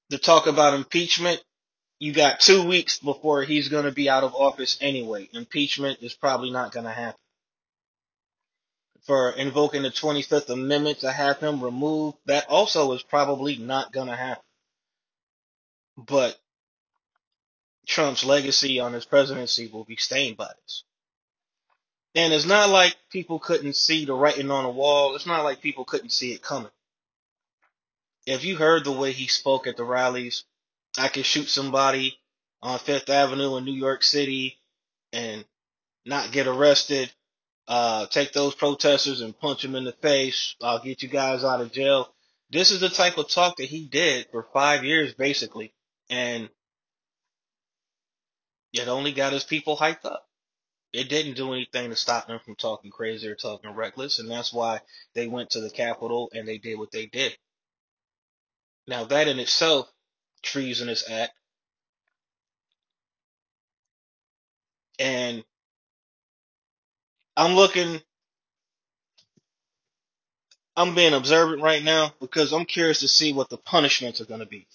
the 0.09 0.17
talk 0.17 0.47
about 0.47 0.73
impeachment, 0.73 1.43
you 1.99 2.13
got 2.13 2.41
two 2.41 2.65
weeks 2.67 2.99
before 2.99 3.43
he's 3.43 3.69
going 3.69 3.85
to 3.85 3.91
be 3.91 4.09
out 4.09 4.23
of 4.23 4.35
office 4.35 4.77
anyway. 4.81 5.29
Impeachment 5.33 5.99
is 6.01 6.15
probably 6.15 6.51
not 6.51 6.73
going 6.73 6.85
to 6.85 6.91
happen. 6.91 7.19
For 9.03 9.31
invoking 9.31 9.83
the 9.83 9.89
25th 9.89 10.49
Amendment 10.49 10.99
to 11.01 11.11
have 11.11 11.39
him 11.39 11.63
removed, 11.63 12.17
that 12.25 12.49
also 12.49 12.93
is 12.93 13.03
probably 13.03 13.57
not 13.57 13.93
going 13.93 14.07
to 14.07 14.15
happen. 14.15 14.43
But 15.97 16.37
Trump's 17.87 18.23
legacy 18.25 18.79
on 18.79 18.93
his 18.93 19.05
presidency 19.05 19.67
will 19.67 19.85
be 19.85 19.97
stained 19.97 20.37
by 20.37 20.51
this. 20.63 20.83
And 22.15 22.31
it's 22.31 22.45
not 22.45 22.69
like 22.69 22.95
people 23.09 23.39
couldn't 23.39 23.75
see 23.75 24.05
the 24.05 24.13
writing 24.13 24.51
on 24.51 24.63
the 24.63 24.69
wall. 24.69 25.15
It's 25.15 25.25
not 25.25 25.43
like 25.43 25.61
people 25.61 25.83
couldn't 25.83 26.11
see 26.11 26.31
it 26.31 26.43
coming. 26.43 26.71
If 28.25 28.43
you 28.45 28.55
heard 28.55 28.85
the 28.85 28.91
way 28.91 29.11
he 29.11 29.27
spoke 29.27 29.67
at 29.67 29.77
the 29.77 29.83
rallies, 29.83 30.43
I 30.97 31.07
could 31.07 31.25
shoot 31.25 31.49
somebody 31.49 32.17
on 32.61 32.79
Fifth 32.79 33.09
Avenue 33.09 33.57
in 33.57 33.65
New 33.65 33.73
York 33.73 34.03
City 34.03 34.59
and 35.11 35.43
not 36.05 36.31
get 36.31 36.47
arrested. 36.47 37.11
Uh, 37.67 38.05
take 38.07 38.33
those 38.33 38.55
protesters 38.55 39.21
and 39.21 39.37
punch 39.37 39.61
them 39.61 39.75
in 39.75 39.85
the 39.85 39.93
face. 39.93 40.55
I'll 40.61 40.83
get 40.83 41.01
you 41.01 41.09
guys 41.09 41.43
out 41.43 41.61
of 41.61 41.71
jail. 41.71 42.13
This 42.51 42.71
is 42.71 42.81
the 42.81 42.89
type 42.89 43.17
of 43.17 43.29
talk 43.29 43.57
that 43.57 43.69
he 43.69 43.85
did 43.85 44.27
for 44.31 44.45
five 44.53 44.83
years, 44.83 45.13
basically. 45.13 45.73
And 46.09 46.49
it 48.73 48.87
only 48.87 49.13
got 49.13 49.33
his 49.33 49.43
people 49.43 49.77
hyped 49.77 50.05
up. 50.05 50.27
It 50.93 51.09
didn't 51.09 51.35
do 51.35 51.53
anything 51.53 51.89
to 51.89 51.95
stop 51.95 52.27
them 52.27 52.39
from 52.45 52.55
talking 52.55 52.91
crazy 52.91 53.27
or 53.27 53.35
talking 53.35 53.71
reckless. 53.71 54.19
And 54.19 54.29
that's 54.29 54.53
why 54.53 54.81
they 55.15 55.27
went 55.27 55.51
to 55.51 55.61
the 55.61 55.71
Capitol 55.71 56.29
and 56.33 56.47
they 56.47 56.59
did 56.59 56.77
what 56.77 56.91
they 56.91 57.07
did. 57.07 57.35
Now, 58.87 59.05
that 59.05 59.27
in 59.27 59.39
itself, 59.39 59.91
treasonous 60.43 61.09
act. 61.09 61.33
And 64.99 65.43
I'm 67.35 67.55
looking, 67.55 68.01
I'm 70.77 70.93
being 70.93 71.13
observant 71.13 71.61
right 71.61 71.83
now 71.83 72.13
because 72.21 72.53
I'm 72.53 72.65
curious 72.65 72.99
to 72.99 73.07
see 73.07 73.33
what 73.33 73.49
the 73.49 73.57
punishments 73.57 74.21
are 74.21 74.25
going 74.25 74.41
to 74.41 74.45
be. 74.45 74.67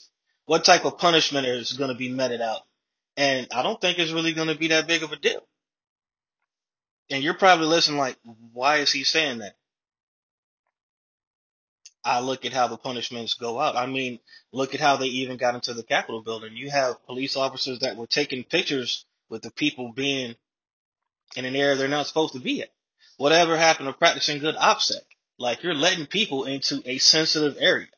What 0.47 0.65
type 0.65 0.85
of 0.85 0.99
punishment 0.99 1.47
is 1.47 1.75
going 1.75 1.91
to 1.91 1.97
be 1.97 2.11
meted 2.11 2.41
out. 2.41 2.63
And 3.17 3.47
I 3.53 3.63
don't 3.63 3.81
think 3.81 3.99
it's 3.99 4.13
really 4.13 4.33
going 4.33 4.49
to 4.49 4.59
be 4.59 4.69
that 4.69 4.89
big 4.89 5.03
of 5.03 5.13
a 5.13 5.17
deal. 5.17 5.43
And 7.11 7.23
you're 7.23 7.35
probably 7.35 7.67
listening 7.67 7.99
like, 7.99 8.17
why 8.53 8.79
is 8.79 8.93
he 8.93 9.05
saying 9.05 9.39
that? 9.39 9.57
I 12.05 12.21
look 12.21 12.45
at 12.45 12.53
how 12.53 12.69
the 12.69 12.77
punishments 12.77 13.35
go 13.35 13.61
out. 13.61 13.77
I 13.77 13.87
mean, 13.87 14.21
look 14.53 14.75
at 14.75 14.81
how 14.81 14.97
they 14.97 15.07
even 15.07 15.37
got 15.37 15.55
into 15.55 15.75
the 15.75 15.83
Capitol 15.83 16.23
building. 16.23 16.57
You 16.57 16.71
have 16.71 17.05
police 17.07 17.37
officers 17.37 17.81
that 17.81 17.97
were 17.97 18.07
taking 18.07 18.45
pictures 18.45 19.05
with 19.29 19.43
the 19.43 19.51
people 19.51 19.93
being 19.93 20.35
in 21.37 21.45
an 21.45 21.57
area 21.57 21.77
they're 21.77 21.89
not 21.89 22.07
supposed 22.07 22.35
to 22.35 22.41
be 22.41 22.63
at. 22.63 22.71
Whatever 23.19 23.57
happened 23.57 23.89
to 23.89 23.93
practicing 23.93 24.39
good 24.39 24.55
OPSEC? 24.55 25.01
Like 25.39 25.63
you're 25.63 25.75
letting 25.75 26.07
people 26.07 26.45
into 26.45 26.83
a 26.85 26.99
sensitive 26.99 27.57
area. 27.61 27.89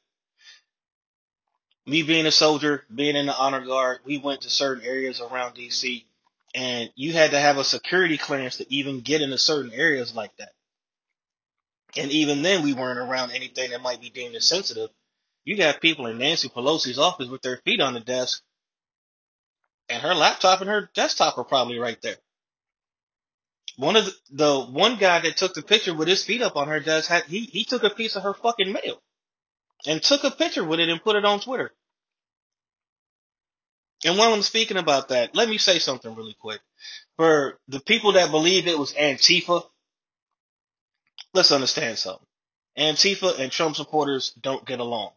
Me 1.87 2.03
being 2.03 2.27
a 2.27 2.31
soldier, 2.31 2.85
being 2.95 3.17
in 3.17 3.27
the 3.27 3.37
honor 3.37 3.65
guard, 3.65 3.99
we 4.05 4.19
went 4.19 4.43
to 4.43 4.51
certain 4.51 4.85
areas 4.85 5.21
around 5.21 5.55
DC 5.55 6.05
and 6.55 6.91
you 6.95 7.13
had 7.13 7.33
to 7.33 7.41
have 7.41 7.59
a 7.59 7.65
security 7.65 8.19
clearance 8.19 8.57
to 8.57 8.75
even 8.75 9.01
get 9.01 9.23
into 9.23 9.39
certain 9.39 9.73
areas 9.73 10.15
like 10.15 10.37
that. 10.39 10.53
And 11.97 12.11
even 12.11 12.43
then, 12.43 12.63
we 12.63 12.73
weren't 12.73 12.99
around 12.99 13.33
anything 13.33 13.71
that 13.71 13.83
might 13.83 14.01
be 14.01 14.11
deemed 14.11 14.35
as 14.35 14.47
sensitive. 14.49 14.91
You 15.45 15.57
got 15.57 15.81
people 15.81 16.07
in 16.07 16.19
Nancy 16.19 16.49
Pelosi's 16.49 16.99
office 16.99 17.29
with 17.29 17.43
their 17.43 17.59
feet 17.59 17.81
on 17.81 17.95
the 17.95 18.01
desk, 18.01 18.43
and 19.89 20.03
her 20.03 20.15
laptop 20.15 20.61
and 20.61 20.71
her 20.71 20.91
desktop 20.95 21.39
are 21.39 21.45
probably 21.45 21.79
right 21.79 22.01
there. 22.03 22.17
One 23.77 23.97
of 23.97 24.05
the, 24.05 24.15
the 24.31 24.61
one 24.61 24.99
guy 24.99 25.21
that 25.21 25.37
took 25.37 25.55
the 25.55 25.63
picture 25.63 25.95
with 25.95 26.07
his 26.07 26.25
feet 26.25 26.43
up 26.43 26.57
on 26.57 26.69
her 26.69 26.81
desk 26.81 27.09
had 27.09 27.25
he 27.25 27.41
he 27.41 27.65
took 27.65 27.83
a 27.83 27.91
piece 27.91 28.15
of 28.15 28.23
her 28.23 28.35
fucking 28.35 28.73
mail 28.73 29.01
and 29.87 30.03
took 30.03 30.25
a 30.25 30.31
picture 30.31 30.65
with 30.65 30.81
it 30.81 30.89
and 30.89 31.03
put 31.03 31.17
it 31.17 31.25
on 31.25 31.41
Twitter. 31.41 31.73
And 34.05 34.17
while 34.17 34.33
I'm 34.33 34.43
speaking 34.43 34.77
about 34.77 35.09
that, 35.09 35.35
let 35.35 35.49
me 35.49 35.59
say 35.59 35.79
something 35.79 36.15
really 36.15 36.37
quick. 36.41 36.61
For 37.17 37.59
the 37.69 37.81
people 37.81 38.13
that 38.13 38.31
believe 38.31 38.67
it 38.67 38.79
was 38.79 38.95
Antifa, 38.95 39.63
let's 41.35 41.53
understand 41.53 41.99
something. 41.99 42.27
Antifa 42.79 43.39
and 43.39 43.53
Trump 43.53 43.77
supporters 43.77 44.33
don't 44.41 44.65
get 44.67 44.81
along. 44.81 45.11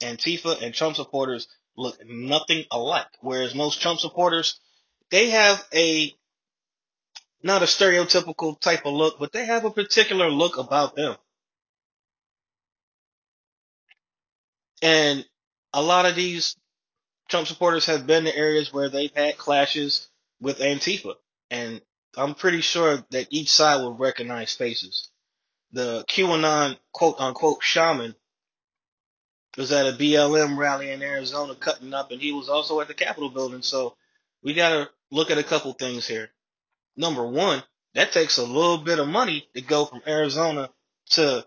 Antifa 0.00 0.60
and 0.60 0.74
Trump 0.74 0.96
supporters 0.96 1.46
look 1.76 1.98
nothing 2.04 2.64
alike. 2.70 3.06
Whereas 3.20 3.54
most 3.54 3.80
Trump 3.80 4.00
supporters 4.00 4.58
they 5.10 5.30
have 5.30 5.64
a 5.72 6.12
not 7.42 7.62
a 7.62 7.66
stereotypical 7.66 8.58
type 8.60 8.86
of 8.86 8.92
look, 8.94 9.18
but 9.20 9.32
they 9.32 9.44
have 9.44 9.64
a 9.64 9.70
particular 9.70 10.30
look 10.30 10.58
about 10.58 10.96
them. 10.96 11.16
And 14.82 15.24
a 15.72 15.80
lot 15.80 16.06
of 16.06 16.16
these 16.16 16.56
Trump 17.28 17.46
supporters 17.46 17.86
have 17.86 18.06
been 18.06 18.24
to 18.24 18.36
areas 18.36 18.72
where 18.72 18.88
they've 18.88 19.14
had 19.14 19.36
clashes 19.36 20.08
with 20.40 20.58
Antifa. 20.58 21.14
And 21.50 21.80
I'm 22.16 22.34
pretty 22.34 22.60
sure 22.60 23.04
that 23.10 23.28
each 23.30 23.50
side 23.50 23.82
will 23.82 23.94
recognize 23.94 24.54
faces. 24.54 25.10
The 25.72 26.04
QAnon 26.08 26.78
quote 26.92 27.16
unquote 27.18 27.62
shaman 27.62 28.14
was 29.56 29.72
at 29.72 29.86
a 29.86 29.96
BLM 29.96 30.56
rally 30.56 30.90
in 30.90 31.02
Arizona 31.02 31.54
cutting 31.54 31.94
up, 31.94 32.10
and 32.10 32.20
he 32.20 32.32
was 32.32 32.48
also 32.48 32.80
at 32.80 32.88
the 32.88 32.94
Capitol 32.94 33.30
building. 33.30 33.62
So 33.62 33.96
we 34.42 34.54
got 34.54 34.70
to 34.70 34.90
look 35.10 35.30
at 35.30 35.38
a 35.38 35.42
couple 35.42 35.72
things 35.72 36.06
here. 36.06 36.30
Number 36.96 37.26
one, 37.26 37.62
that 37.94 38.12
takes 38.12 38.38
a 38.38 38.44
little 38.44 38.78
bit 38.78 38.98
of 38.98 39.08
money 39.08 39.48
to 39.54 39.62
go 39.62 39.86
from 39.86 40.02
Arizona 40.06 40.70
to 41.10 41.46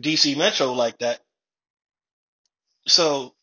DC 0.00 0.36
Metro 0.36 0.72
like 0.72 0.98
that. 0.98 1.20
So 2.86 3.34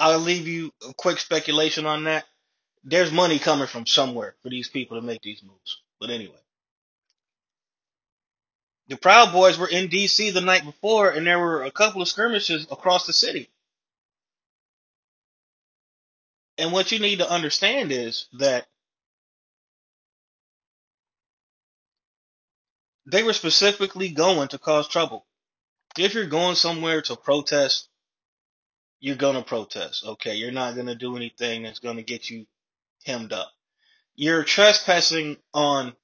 I'll 0.00 0.18
leave 0.18 0.48
you 0.48 0.72
a 0.88 0.94
quick 0.94 1.18
speculation 1.18 1.84
on 1.84 2.04
that. 2.04 2.24
There's 2.82 3.12
money 3.12 3.38
coming 3.38 3.66
from 3.66 3.86
somewhere 3.86 4.34
for 4.42 4.48
these 4.48 4.66
people 4.66 4.98
to 4.98 5.06
make 5.06 5.20
these 5.20 5.42
moves. 5.42 5.82
But 6.00 6.08
anyway, 6.08 6.40
the 8.88 8.96
Proud 8.96 9.30
Boys 9.30 9.58
were 9.58 9.68
in 9.68 9.90
DC 9.90 10.32
the 10.32 10.40
night 10.40 10.64
before, 10.64 11.10
and 11.10 11.26
there 11.26 11.38
were 11.38 11.64
a 11.64 11.70
couple 11.70 12.00
of 12.00 12.08
skirmishes 12.08 12.66
across 12.70 13.06
the 13.06 13.12
city. 13.12 13.50
And 16.56 16.72
what 16.72 16.92
you 16.92 16.98
need 16.98 17.18
to 17.18 17.30
understand 17.30 17.92
is 17.92 18.26
that 18.38 18.66
they 23.04 23.22
were 23.22 23.34
specifically 23.34 24.08
going 24.08 24.48
to 24.48 24.58
cause 24.58 24.88
trouble. 24.88 25.26
If 25.98 26.14
you're 26.14 26.24
going 26.24 26.54
somewhere 26.54 27.02
to 27.02 27.16
protest, 27.16 27.89
you're 29.00 29.16
to 29.34 29.42
protest. 29.42 30.04
Okay. 30.04 30.34
You're 30.34 30.52
not 30.52 30.74
to 30.86 30.94
do 30.94 31.16
anything 31.16 31.62
that's 31.62 31.80
to 31.96 32.02
get 32.02 32.30
you 32.30 32.46
hemmed 33.04 33.32
up. 33.32 33.50
You're 34.14 34.44
trespassing 34.44 35.38
on 35.54 35.94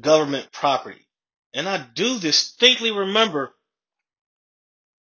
government 0.00 0.50
property. 0.52 1.06
And 1.54 1.68
I 1.68 1.84
do 1.94 2.18
distinctly 2.18 2.90
remember 2.90 3.54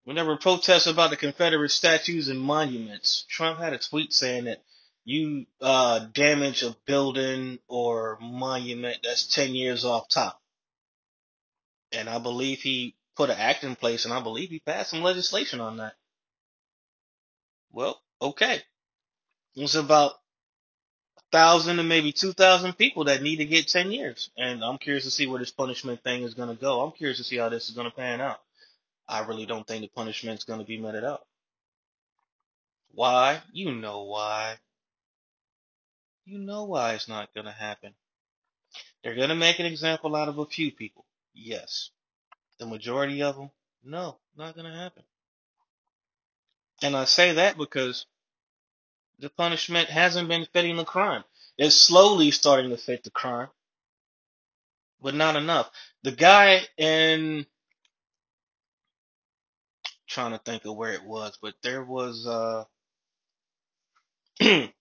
when 0.04 0.16
there 0.16 0.24
were 0.24 0.36
protests 0.36 0.86
about 0.86 1.10
the 1.10 1.16
Confederate 1.16 1.70
statues 1.70 2.28
and 2.28 2.40
monuments, 2.40 3.24
Trump 3.28 3.58
had 3.58 3.72
a 3.72 3.78
tweet 3.78 4.12
saying 4.12 4.44
that 4.44 4.62
you 5.04 5.46
uh, 5.60 5.98
damage 6.12 6.62
a 6.62 6.76
building 6.86 7.58
or 7.68 8.18
monument 8.20 8.98
that's 9.02 9.26
10 9.26 9.54
years 9.54 9.84
off 9.84 10.08
top. 10.08 10.40
And 11.90 12.08
I 12.08 12.18
believe 12.18 12.60
he 12.60 12.94
put 13.16 13.30
an 13.30 13.36
act 13.38 13.64
in 13.64 13.74
place 13.74 14.04
and 14.04 14.14
I 14.14 14.20
believe 14.20 14.50
he 14.50 14.60
passed 14.60 14.90
some 14.90 15.02
legislation 15.02 15.60
on 15.60 15.78
that. 15.78 15.94
Well, 17.76 18.00
okay. 18.22 18.62
It's 19.54 19.74
about 19.74 20.12
a 21.18 21.22
thousand 21.30 21.78
and 21.78 21.86
maybe 21.86 22.10
two 22.10 22.32
thousand 22.32 22.72
people 22.78 23.04
that 23.04 23.20
need 23.22 23.36
to 23.36 23.44
get 23.44 23.68
ten 23.68 23.92
years. 23.92 24.30
And 24.38 24.64
I'm 24.64 24.78
curious 24.78 25.04
to 25.04 25.10
see 25.10 25.26
where 25.26 25.38
this 25.38 25.50
punishment 25.50 26.02
thing 26.02 26.22
is 26.22 26.32
gonna 26.32 26.54
go. 26.54 26.80
I'm 26.80 26.92
curious 26.92 27.18
to 27.18 27.24
see 27.24 27.36
how 27.36 27.50
this 27.50 27.68
is 27.68 27.76
gonna 27.76 27.90
pan 27.90 28.22
out. 28.22 28.40
I 29.06 29.26
really 29.26 29.44
don't 29.44 29.66
think 29.66 29.82
the 29.82 29.88
punishment's 29.88 30.44
gonna 30.44 30.64
be 30.64 30.78
meted 30.78 31.04
out. 31.04 31.26
Why? 32.92 33.42
You 33.52 33.74
know 33.74 34.04
why. 34.04 34.56
You 36.24 36.38
know 36.38 36.64
why 36.64 36.94
it's 36.94 37.10
not 37.10 37.34
gonna 37.34 37.52
happen. 37.52 37.92
They're 39.04 39.16
gonna 39.16 39.34
make 39.34 39.58
an 39.58 39.66
example 39.66 40.16
out 40.16 40.30
of 40.30 40.38
a 40.38 40.46
few 40.46 40.72
people. 40.72 41.04
Yes. 41.34 41.90
The 42.58 42.64
majority 42.64 43.22
of 43.22 43.36
them, 43.36 43.50
no, 43.84 44.16
not 44.34 44.56
gonna 44.56 44.74
happen. 44.74 45.02
And 46.82 46.96
I 46.96 47.04
say 47.06 47.34
that 47.34 47.58
because 47.58 48.06
the 49.20 49.30
punishment 49.30 49.90
hasn't 49.90 50.28
been 50.28 50.46
fitting 50.52 50.76
the 50.76 50.84
crime. 50.84 51.24
It's 51.58 51.76
slowly 51.76 52.30
starting 52.32 52.70
to 52.70 52.78
fit 52.78 53.04
the 53.04 53.10
crime, 53.10 53.48
but 55.02 55.14
not 55.14 55.36
enough. 55.36 55.70
The 56.04 56.12
guy 56.12 56.62
in 56.78 57.46
trying 60.08 60.32
to 60.32 60.38
think 60.38 60.64
of 60.66 60.76
where 60.76 60.92
it 60.92 61.04
was, 61.04 61.38
but 61.42 61.54
there 61.62 61.84
was 61.84 62.26
uh 62.26 62.64
let 64.42 64.72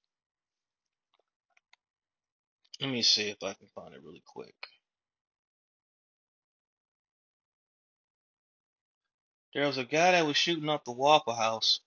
me 2.82 3.04
see 3.04 3.30
if 3.30 3.38
I 3.44 3.54
can 3.54 3.68
find 3.76 3.94
it 3.94 4.04
really 4.04 4.24
quick. 4.26 4.56
There 9.54 9.68
was 9.68 9.78
a 9.80 9.86
guy 9.86 10.12
that 10.14 10.26
was 10.28 10.38
shooting 10.38 10.70
up 10.70 10.86
the 10.86 10.94
Waffle 10.94 11.36
House 11.36 11.82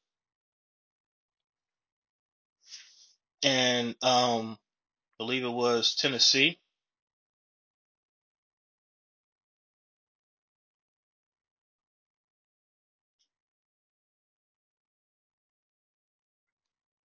and 3.42 3.96
um 4.02 4.58
believe 5.18 5.44
it 5.44 5.48
was 5.50 5.94
Tennessee. 5.96 6.58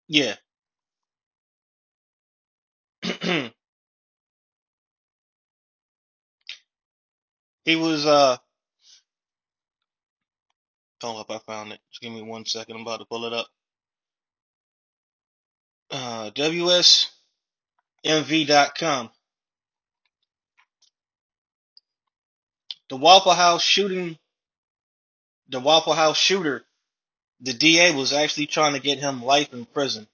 Yeah. 0.10 0.36
he 3.04 3.52
was 7.76 8.06
uh 8.06 8.38
hold 11.02 11.22
up, 11.22 11.32
I 11.32 11.40
found 11.52 11.74
it. 11.74 11.80
Just 11.92 12.02
give 12.02 12.14
me 12.14 12.22
one 12.24 12.46
second, 12.46 12.76
I'm 12.78 12.84
about 12.84 13.00
to 13.02 13.06
pull 13.06 13.26
it 13.26 13.34
up. 13.34 13.48
Uh 15.92 16.32
WSMV.com. 16.32 17.10
The 22.90 22.98
Waffle 22.98 23.34
House 23.34 23.64
shooting 23.64 24.18
the 25.52 25.60
Waffle 25.60 25.94
House 25.94 26.18
shooter, 26.18 26.64
the 27.42 27.54
DA 27.54 27.94
was 27.94 28.14
actually 28.14 28.48
trying 28.48 28.74
to 28.74 28.80
get 28.80 29.00
him 29.00 29.24
life 29.24 29.54
in 29.54 29.66
prison. 29.66 30.08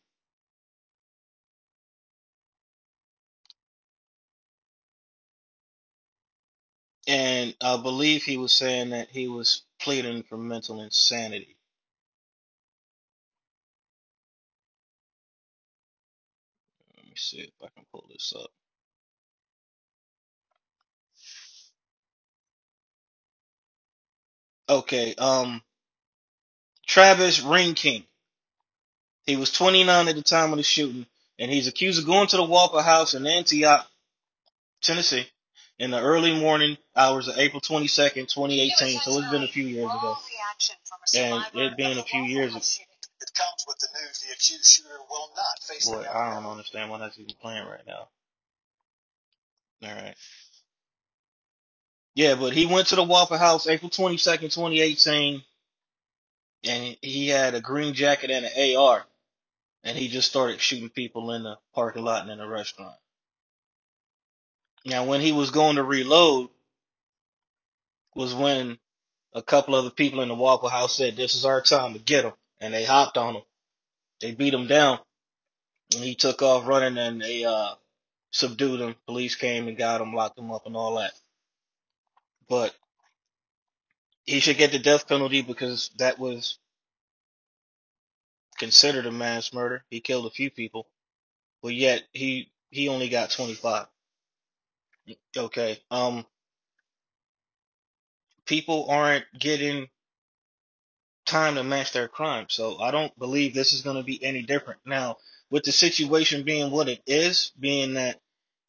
And 7.07 7.55
I 7.61 7.77
believe 7.77 8.23
he 8.23 8.37
was 8.37 8.53
saying 8.53 8.91
that 8.91 9.09
he 9.09 9.27
was 9.27 9.63
pleading 9.81 10.23
for 10.23 10.37
mental 10.37 10.81
insanity. 10.81 11.56
See 17.17 17.39
if 17.39 17.49
I 17.61 17.67
can 17.75 17.85
pull 17.91 18.05
this 18.09 18.33
up. 18.35 18.49
Okay, 24.69 25.15
um, 25.15 25.61
Travis 26.85 27.39
Reinking. 27.41 28.03
He 29.25 29.35
was 29.35 29.51
29 29.51 30.07
at 30.07 30.15
the 30.15 30.21
time 30.21 30.51
of 30.51 30.57
the 30.57 30.63
shooting, 30.63 31.05
and 31.39 31.51
he's 31.51 31.67
accused 31.67 31.99
of 31.99 32.05
going 32.05 32.27
to 32.27 32.37
the 32.37 32.43
Walker 32.43 32.81
House 32.81 33.13
in 33.13 33.25
Antioch, 33.27 33.85
Tennessee, 34.81 35.27
in 35.79 35.91
the 35.91 36.01
early 36.01 36.37
morning 36.39 36.77
hours 36.95 37.27
of 37.27 37.37
April 37.37 37.61
22nd, 37.61 38.33
2018. 38.33 38.99
So 38.99 39.19
it's 39.19 39.31
been 39.31 39.43
a 39.43 39.47
few 39.47 39.65
years 39.65 39.85
ago. 39.89 40.17
And 41.15 41.43
it 41.55 41.77
being 41.77 41.97
a 41.97 42.03
few 42.03 42.23
years 42.23 42.51
ago. 42.55 42.61
It 43.21 43.31
comes 43.33 43.65
with 43.67 43.77
the 43.79 43.87
news 43.99 44.19
the 44.19 44.33
accused 44.33 44.65
shooter 44.65 44.99
will 45.09 45.31
not 45.35 45.63
face 45.63 45.89
Boy, 45.89 46.05
I 46.07 46.35
don't 46.35 46.45
understand 46.45 46.89
why 46.89 46.99
that's 46.99 47.17
even 47.17 47.33
playing 47.41 47.65
right 47.65 47.85
now. 47.87 48.09
All 49.83 49.95
right. 49.95 50.15
Yeah, 52.15 52.35
but 52.35 52.53
he 52.53 52.65
went 52.65 52.87
to 52.87 52.95
the 52.95 53.03
Waffle 53.03 53.37
House 53.37 53.67
April 53.67 53.91
22nd, 53.91 54.53
2018, 54.53 55.43
and 56.63 56.97
he 57.01 57.27
had 57.27 57.53
a 57.53 57.61
green 57.61 57.93
jacket 57.93 58.31
and 58.31 58.45
an 58.45 58.77
AR, 58.77 59.05
and 59.83 59.97
he 59.97 60.07
just 60.07 60.29
started 60.29 60.59
shooting 60.59 60.89
people 60.89 61.31
in 61.33 61.43
the 61.43 61.57
parking 61.73 62.03
lot 62.03 62.23
and 62.23 62.31
in 62.31 62.39
the 62.39 62.47
restaurant. 62.47 62.95
Now, 64.85 65.05
when 65.05 65.21
he 65.21 65.31
was 65.31 65.51
going 65.51 65.75
to 65.75 65.83
reload, 65.83 66.49
was 68.15 68.33
when 68.33 68.79
a 69.33 69.41
couple 69.43 69.75
of 69.75 69.85
the 69.85 69.91
people 69.91 70.21
in 70.21 70.29
the 70.29 70.35
Waffle 70.35 70.69
House 70.69 70.95
said, 70.95 71.15
"This 71.15 71.35
is 71.35 71.45
our 71.45 71.61
time 71.61 71.93
to 71.93 71.99
get 71.99 72.25
him," 72.25 72.33
and 72.61 72.73
they 72.73 72.85
hopped 72.85 73.17
on 73.17 73.35
him. 73.35 73.43
They 74.21 74.33
beat 74.33 74.53
him 74.53 74.67
down, 74.67 74.99
and 75.95 76.03
he 76.03 76.15
took 76.15 76.41
off 76.41 76.67
running, 76.67 76.97
and 76.97 77.21
they 77.21 77.45
uh, 77.45 77.75
subdued 78.31 78.81
him. 78.81 78.95
Police 79.07 79.35
came 79.35 79.67
and 79.67 79.77
got 79.77 80.01
him, 80.01 80.13
locked 80.13 80.39
him 80.39 80.51
up, 80.51 80.65
and 80.67 80.75
all 80.77 80.97
that. 80.99 81.13
But 82.49 82.75
he 84.25 84.39
should 84.41 84.57
get 84.57 84.71
the 84.73 84.79
death 84.79 85.07
penalty 85.07 85.41
because 85.43 85.91
that 85.99 86.19
was 86.19 86.59
considered 88.59 89.05
a 89.07 89.11
mass 89.11 89.53
murder. 89.53 89.83
He 89.89 90.01
killed 90.01 90.27
a 90.27 90.31
few 90.31 90.51
people. 90.51 90.85
but 91.63 91.75
yet 91.75 92.03
he 92.13 92.51
he 92.71 92.89
only 92.89 93.09
got 93.09 93.31
25. 93.31 93.87
Okay. 95.37 95.79
Um, 95.91 96.25
people 98.45 98.87
aren't 98.89 99.25
getting 99.39 99.87
time 101.27 101.55
to 101.55 101.63
match 101.63 101.91
their 101.91 102.07
crime, 102.07 102.47
so 102.49 102.79
I 102.79 102.91
don't 102.91 103.17
believe 103.19 103.53
this 103.53 103.73
is 103.73 103.81
going 103.81 103.97
to 103.97 104.03
be 104.03 104.23
any 104.23 104.41
different. 104.41 104.79
Now, 104.85 105.17
with 105.51 105.63
the 105.63 105.71
situation 105.71 106.43
being 106.43 106.71
what 106.71 106.89
it 106.89 107.01
is, 107.05 107.51
being 107.59 107.93
that 107.93 108.19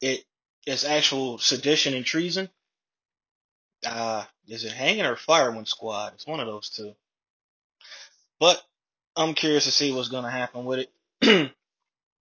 it 0.01 0.23
is 0.67 0.85
actual 0.85 1.39
sedition 1.39 1.93
and 1.93 2.05
treason, 2.05 2.49
uh, 3.85 4.25
is 4.47 4.65
it 4.65 4.73
hanging 4.73 5.05
or 5.05 5.15
fireman 5.15 5.65
squad? 5.65 6.13
It's 6.13 6.27
one 6.27 6.39
of 6.39 6.47
those 6.47 6.69
two. 6.69 6.93
But 8.39 8.61
I'm 9.15 9.33
curious 9.33 9.65
to 9.65 9.71
see 9.71 9.91
what's 9.91 10.09
going 10.09 10.23
to 10.23 10.29
happen 10.29 10.65
with 10.65 10.87
it. 11.21 11.51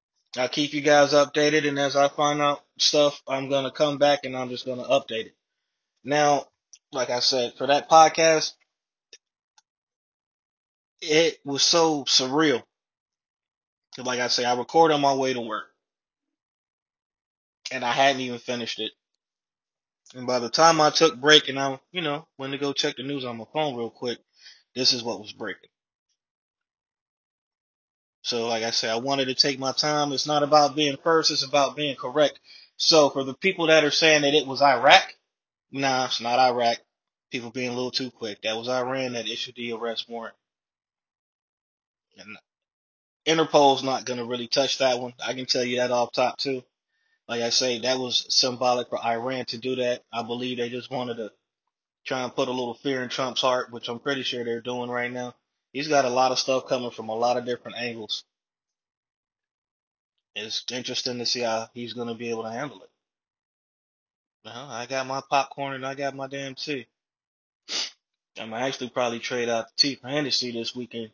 I'll 0.36 0.48
keep 0.48 0.72
you 0.72 0.80
guys 0.80 1.12
updated, 1.12 1.66
and 1.66 1.78
as 1.78 1.96
I 1.96 2.08
find 2.08 2.40
out 2.40 2.62
stuff, 2.78 3.20
I'm 3.26 3.48
going 3.48 3.64
to 3.64 3.70
come 3.70 3.98
back 3.98 4.24
and 4.24 4.36
I'm 4.36 4.50
just 4.50 4.66
going 4.66 4.78
to 4.78 4.84
update 4.84 5.26
it. 5.26 5.34
Now, 6.04 6.46
like 6.92 7.10
I 7.10 7.20
said, 7.20 7.54
for 7.56 7.66
that 7.66 7.90
podcast, 7.90 8.52
it 11.02 11.38
was 11.44 11.62
so 11.62 12.04
surreal. 12.04 12.62
Like 13.98 14.20
I 14.20 14.28
say, 14.28 14.44
I 14.44 14.56
record 14.56 14.92
on 14.92 15.00
my 15.02 15.14
way 15.14 15.34
to 15.34 15.40
work, 15.40 15.66
and 17.72 17.84
I 17.84 17.92
hadn't 17.92 18.22
even 18.22 18.38
finished 18.38 18.80
it. 18.80 18.92
And 20.14 20.26
by 20.26 20.40
the 20.40 20.50
time 20.50 20.80
I 20.80 20.90
took 20.90 21.20
break 21.20 21.48
and 21.48 21.58
I, 21.60 21.80
you 21.92 22.02
know, 22.02 22.26
went 22.38 22.52
to 22.52 22.58
go 22.58 22.72
check 22.72 22.96
the 22.96 23.04
news 23.04 23.24
on 23.24 23.38
my 23.38 23.44
phone 23.52 23.76
real 23.76 23.90
quick, 23.90 24.18
this 24.74 24.92
is 24.92 25.02
what 25.04 25.20
was 25.20 25.32
breaking. 25.32 25.70
So, 28.22 28.48
like 28.48 28.64
I 28.64 28.70
said, 28.70 28.90
I 28.90 28.96
wanted 28.98 29.26
to 29.26 29.34
take 29.34 29.58
my 29.58 29.72
time. 29.72 30.12
It's 30.12 30.26
not 30.26 30.42
about 30.42 30.76
being 30.76 30.96
first; 31.02 31.30
it's 31.30 31.44
about 31.44 31.76
being 31.76 31.96
correct. 31.96 32.40
So, 32.76 33.10
for 33.10 33.24
the 33.24 33.34
people 33.34 33.68
that 33.68 33.84
are 33.84 33.90
saying 33.92 34.22
that 34.22 34.34
it 34.34 34.46
was 34.46 34.62
Iraq, 34.62 35.14
nah, 35.72 36.06
it's 36.06 36.20
not 36.20 36.38
Iraq. 36.40 36.78
People 37.30 37.50
being 37.50 37.70
a 37.70 37.74
little 37.74 37.90
too 37.92 38.10
quick. 38.10 38.42
That 38.42 38.56
was 38.56 38.68
Iran 38.68 39.14
that 39.14 39.28
issued 39.28 39.56
the 39.56 39.72
arrest 39.72 40.08
warrant. 40.08 40.36
And 42.18 42.36
Interpol's 43.24 43.82
not 43.82 44.04
going 44.04 44.18
to 44.18 44.24
really 44.24 44.48
touch 44.48 44.78
that 44.78 45.00
one. 45.00 45.14
I 45.24 45.34
can 45.34 45.46
tell 45.46 45.64
you 45.64 45.76
that 45.78 45.90
off 45.90 46.12
top 46.12 46.38
too. 46.38 46.62
Like 47.28 47.42
I 47.42 47.50
say, 47.50 47.78
that 47.80 47.98
was 47.98 48.26
symbolic 48.30 48.88
for 48.88 49.04
Iran 49.04 49.44
to 49.46 49.58
do 49.58 49.76
that. 49.76 50.02
I 50.12 50.22
believe 50.22 50.56
they 50.56 50.70
just 50.70 50.90
wanted 50.90 51.18
to 51.18 51.30
try 52.06 52.22
and 52.22 52.34
put 52.34 52.48
a 52.48 52.52
little 52.52 52.74
fear 52.74 53.02
in 53.02 53.10
Trump's 53.10 53.42
heart, 53.42 53.70
which 53.70 53.88
I'm 53.88 53.98
pretty 53.98 54.22
sure 54.22 54.44
they're 54.44 54.62
doing 54.62 54.88
right 54.90 55.12
now. 55.12 55.34
He's 55.72 55.88
got 55.88 56.06
a 56.06 56.10
lot 56.10 56.32
of 56.32 56.38
stuff 56.38 56.66
coming 56.66 56.90
from 56.90 57.10
a 57.10 57.14
lot 57.14 57.36
of 57.36 57.44
different 57.44 57.76
angles. 57.76 58.24
It's 60.34 60.64
interesting 60.72 61.18
to 61.18 61.26
see 61.26 61.40
how 61.40 61.68
he's 61.74 61.92
going 61.92 62.08
to 62.08 62.14
be 62.14 62.30
able 62.30 62.44
to 62.44 62.50
handle 62.50 62.82
it. 62.82 62.88
Well, 64.44 64.70
I 64.70 64.86
got 64.86 65.06
my 65.06 65.20
popcorn 65.28 65.74
and 65.74 65.86
I 65.86 65.94
got 65.94 66.16
my 66.16 66.28
damn 66.28 66.54
tea. 66.54 66.86
I'm 68.40 68.54
actually 68.54 68.88
probably 68.88 69.18
trade 69.18 69.50
out 69.50 69.66
the 69.66 69.74
tea 69.76 69.94
for 69.96 70.08
Hennessy 70.08 70.52
this 70.52 70.74
weekend 70.74 71.10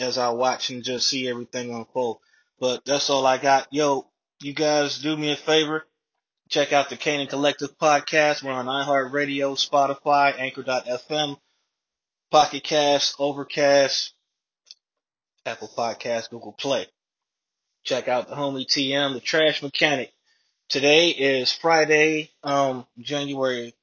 as 0.00 0.18
I 0.18 0.30
watch 0.30 0.70
and 0.70 0.82
just 0.82 1.08
see 1.08 1.28
everything 1.28 1.72
unfold. 1.74 2.18
But 2.58 2.84
that's 2.84 3.10
all 3.10 3.26
I 3.26 3.38
got. 3.38 3.68
Yo, 3.70 4.06
you 4.40 4.52
guys 4.54 4.98
do 4.98 5.16
me 5.16 5.32
a 5.32 5.36
favor. 5.36 5.86
Check 6.48 6.72
out 6.72 6.90
the 6.90 6.96
Canaan 6.96 7.28
Collective 7.28 7.78
podcast. 7.78 8.42
We're 8.42 8.52
on 8.52 8.66
iHeartRadio, 8.66 9.56
Spotify, 9.56 10.38
Anchor.fm, 10.38 11.38
Pocket 12.30 12.62
Cast, 12.62 13.16
Overcast, 13.18 14.12
Apple 15.46 15.70
Podcast, 15.76 16.30
Google 16.30 16.52
Play. 16.52 16.86
Check 17.84 18.06
out 18.06 18.28
the 18.28 18.36
homie 18.36 18.66
TM, 18.66 19.14
the 19.14 19.20
Trash 19.20 19.62
Mechanic. 19.62 20.12
Today 20.68 21.08
is 21.08 21.52
Friday, 21.52 22.30
um, 22.44 22.86
January 22.98 23.74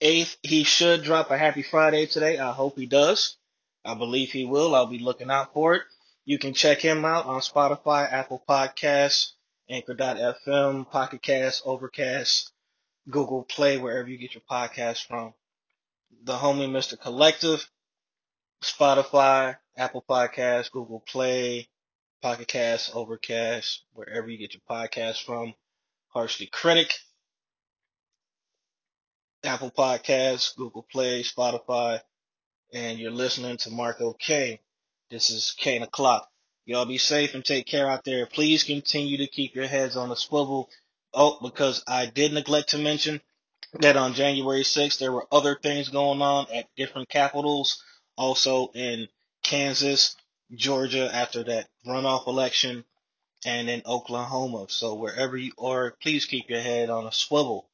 8th. 0.00 0.36
He 0.42 0.64
should 0.64 1.02
drop 1.02 1.30
a 1.30 1.38
happy 1.38 1.62
Friday 1.62 2.06
today. 2.06 2.38
I 2.38 2.52
hope 2.52 2.76
he 2.76 2.86
does. 2.86 3.36
I 3.84 3.94
believe 3.94 4.30
he 4.30 4.44
will. 4.44 4.74
I'll 4.74 4.86
be 4.86 4.98
looking 4.98 5.30
out 5.30 5.52
for 5.52 5.74
it. 5.74 5.82
You 6.24 6.38
can 6.38 6.54
check 6.54 6.80
him 6.80 7.04
out 7.04 7.26
on 7.26 7.40
Spotify, 7.40 8.10
Apple 8.10 8.42
Podcasts, 8.48 9.32
Anchor.fm, 9.68 10.90
Pocket 10.90 11.22
Cast, 11.22 11.62
Overcast, 11.66 12.52
Google 13.10 13.42
Play, 13.42 13.78
wherever 13.78 14.08
you 14.08 14.18
get 14.18 14.34
your 14.34 14.42
podcasts 14.48 15.04
from. 15.04 15.34
The 16.22 16.36
homie 16.36 16.70
Mr. 16.70 17.00
Collective, 17.00 17.68
Spotify, 18.62 19.56
Apple 19.76 20.04
Podcasts, 20.08 20.70
Google 20.70 21.00
Play, 21.00 21.68
Pocket 22.20 22.46
Cast, 22.46 22.94
Overcast, 22.94 23.82
wherever 23.94 24.28
you 24.28 24.38
get 24.38 24.54
your 24.54 24.62
podcasts 24.70 25.24
from. 25.24 25.54
Harshly 26.08 26.46
Critic, 26.46 26.94
Apple 29.42 29.72
Podcasts, 29.72 30.54
Google 30.54 30.86
Play, 30.92 31.24
Spotify, 31.24 32.00
and 32.72 32.98
you're 32.98 33.10
listening 33.10 33.56
to 33.58 33.70
Marco 33.70 34.14
Kane. 34.14 34.58
This 35.10 35.30
is 35.30 35.54
Kane 35.58 35.82
O'Clock. 35.82 36.28
Y'all 36.64 36.86
be 36.86 36.98
safe 36.98 37.34
and 37.34 37.44
take 37.44 37.66
care 37.66 37.88
out 37.88 38.04
there. 38.04 38.24
Please 38.24 38.64
continue 38.64 39.18
to 39.18 39.26
keep 39.26 39.54
your 39.54 39.66
heads 39.66 39.96
on 39.96 40.08
the 40.08 40.16
swivel. 40.16 40.70
Oh, 41.12 41.38
because 41.42 41.82
I 41.86 42.06
did 42.06 42.32
neglect 42.32 42.70
to 42.70 42.78
mention 42.78 43.20
that 43.80 43.96
on 43.96 44.14
January 44.14 44.62
6th, 44.62 44.98
there 44.98 45.12
were 45.12 45.26
other 45.30 45.54
things 45.54 45.88
going 45.88 46.22
on 46.22 46.46
at 46.54 46.68
different 46.76 47.08
capitals, 47.08 47.82
also 48.16 48.70
in 48.74 49.08
Kansas, 49.42 50.16
Georgia 50.54 51.10
after 51.12 51.42
that 51.44 51.68
runoff 51.86 52.26
election, 52.26 52.84
and 53.44 53.68
in 53.68 53.82
Oklahoma. 53.84 54.66
So 54.68 54.94
wherever 54.94 55.36
you 55.36 55.52
are, 55.58 55.96
please 56.02 56.26
keep 56.26 56.48
your 56.48 56.60
head 56.60 56.90
on 56.90 57.06
a 57.06 57.12
swivel. 57.12 57.68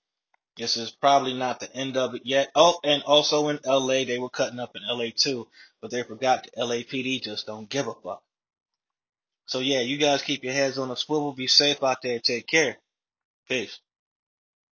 This 0.59 0.77
is 0.77 0.91
probably 0.91 1.35
not 1.35 1.61
the 1.61 1.73
end 1.75 1.97
of 1.97 2.17
it 2.17 2.23
yet. 2.25 2.51
Oh, 2.55 2.81
and 2.83 3.03
also 3.05 3.49
in 3.49 3.61
LA, 3.65 4.05
they 4.05 4.19
were 4.19 4.29
cutting 4.29 4.59
up 4.59 4.75
in 4.75 4.83
LA 4.87 5.11
too, 5.15 5.47
but 5.81 5.93
they 5.93 6.03
forgot 6.03 6.45
the 6.53 6.63
LAPD 6.63 7.23
just 7.23 7.47
don't 7.47 7.69
give 7.69 7.87
a 7.87 7.95
fuck. 7.95 8.23
So 9.47 9.61
yeah, 9.61 9.81
you 9.81 9.99
guys 9.99 10.23
keep 10.23 10.43
your 10.43 10.53
heads 10.53 10.77
on 10.77 10.91
a 10.91 10.97
swivel. 10.97 11.33
Be 11.33 11.47
safe 11.47 11.83
out 11.83 12.03
there. 12.03 12.19
Take 12.19 12.49
care. 12.49 12.77
Peace. 13.49 13.79